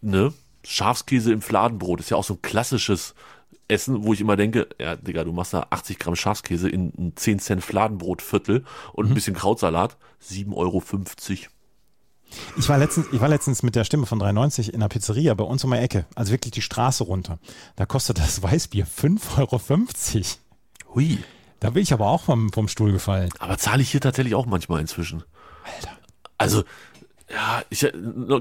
[0.04, 0.34] ne?
[0.66, 3.16] Schafskäse im Fladenbrot ist ja auch so ein klassisches
[3.68, 7.14] Essen, wo ich immer denke, ja, Digga, du machst da 80 Gramm Schafskäse in ein
[7.16, 10.84] 10 Cent Fladenbrotviertel und ein bisschen Krautsalat, 7,50 Euro.
[12.58, 15.44] Ich war, letztens, ich war letztens mit der Stimme von 93 in der Pizzeria bei
[15.44, 17.40] uns um die Ecke, also wirklich die Straße runter.
[17.76, 19.62] Da kostet das Weißbier 5,50 Euro.
[20.96, 21.20] Hui.
[21.60, 23.30] Da bin ich aber auch vom, vom Stuhl gefallen.
[23.40, 25.24] Aber zahle ich hier tatsächlich auch manchmal inzwischen.
[25.64, 25.98] Alter.
[26.38, 26.64] Also,
[27.34, 27.92] ja, ich, äh,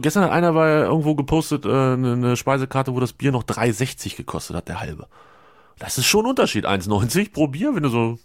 [0.00, 4.16] gestern hat einer war irgendwo gepostet, äh, eine, eine Speisekarte, wo das Bier noch 3,60
[4.16, 5.06] gekostet hat, der halbe.
[5.78, 6.66] Das ist schon ein Unterschied.
[6.66, 8.18] 1,90 pro Bier, wenn du so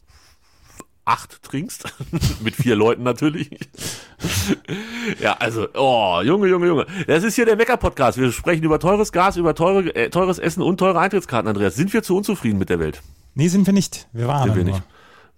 [1.05, 1.86] acht trinkst.
[2.41, 3.49] Mit vier Leuten natürlich.
[5.22, 6.86] ja, also, oh, Junge, Junge, Junge.
[7.07, 8.18] Das ist hier der Mecker-Podcast.
[8.18, 11.76] Wir sprechen über teures Gas, über teure, äh, teures Essen und teure Eintrittskarten, Andreas.
[11.76, 13.01] Sind wir zu unzufrieden mit der Welt?
[13.36, 14.07] Nee, sind wir nicht.
[14.11, 14.74] Wir waren Sind wir nur.
[14.74, 14.84] nicht.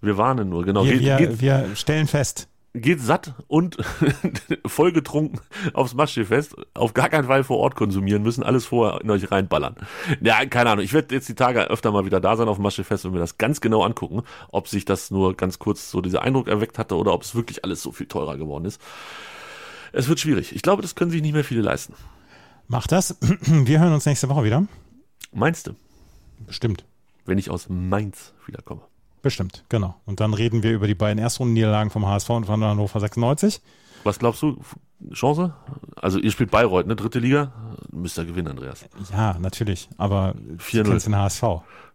[0.01, 0.86] Wir warnen nur, genau.
[0.86, 2.47] Wir, wir, wir stellen fest.
[2.74, 3.78] Geht satt und
[4.65, 5.41] vollgetrunken
[5.74, 9.76] aufs Maschschiffest, auf gar keinen Fall vor Ort konsumieren müssen, alles vorher in euch reinballern.
[10.22, 12.63] Ja, keine Ahnung, ich werde jetzt die Tage öfter mal wieder da sein auf dem
[12.63, 16.22] Maschschiffest und mir das ganz genau angucken, ob sich das nur ganz kurz so dieser
[16.22, 18.80] Eindruck erweckt hatte oder ob es wirklich alles so viel teurer geworden ist.
[19.91, 20.55] Es wird schwierig.
[20.55, 21.93] Ich glaube, das können sich nicht mehr viele leisten.
[22.67, 23.17] Mach das.
[23.41, 24.67] Wir hören uns nächste Woche wieder.
[25.32, 25.76] Meinst du,
[26.45, 26.86] Bestimmt.
[27.26, 28.82] wenn ich aus Mainz wiederkomme?
[29.22, 29.95] Bestimmt, genau.
[30.05, 33.61] Und dann reden wir über die beiden Erstrundenniederlagen vom HSV und von Hannover 96.
[34.03, 34.57] Was glaubst du?
[35.13, 35.53] Chance?
[35.95, 36.95] Also ihr spielt Bayreuth, ne?
[36.95, 37.51] Dritte Liga?
[37.91, 38.86] Müsst ihr gewinnen, Andreas.
[39.11, 39.89] Ja, natürlich.
[39.97, 40.84] Aber 4-0.
[40.84, 41.43] du kennst den HSV.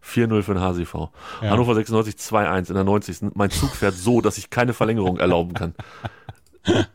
[0.03, 0.93] 4-0 für den HSV.
[0.93, 1.49] Ja.
[1.49, 3.17] Hannover 96 2-1 in der 90.
[3.35, 5.75] Mein Zug fährt so, dass ich keine Verlängerung erlauben kann.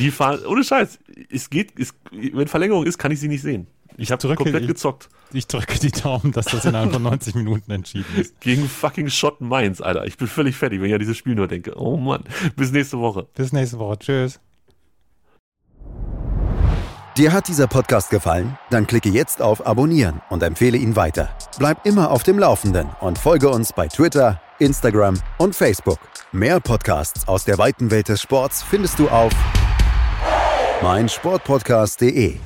[0.00, 0.98] Die fahren, ohne Scheiß,
[1.30, 3.68] es geht, es, wenn Verlängerung ist, kann ich sie nicht sehen.
[3.96, 5.08] Ich habe drücke- komplett ich- gezockt.
[5.32, 8.40] Ich drücke die Daumen, dass das innerhalb von 90 Minuten entschieden ist.
[8.40, 10.06] Gegen fucking Schott Mainz, Alter.
[10.06, 11.76] Ich bin völlig fertig, wenn ich an dieses Spiel nur denke.
[11.76, 12.22] Oh Mann.
[12.56, 13.26] Bis nächste Woche.
[13.34, 13.98] Bis nächste Woche.
[13.98, 14.40] Tschüss.
[17.16, 18.56] Dir hat dieser Podcast gefallen?
[18.70, 21.30] Dann klicke jetzt auf Abonnieren und empfehle ihn weiter.
[21.58, 25.98] Bleib immer auf dem Laufenden und folge uns bei Twitter, Instagram und Facebook.
[26.30, 29.32] Mehr Podcasts aus der weiten Welt des Sports findest du auf
[30.82, 32.36] meinsportpodcast.de.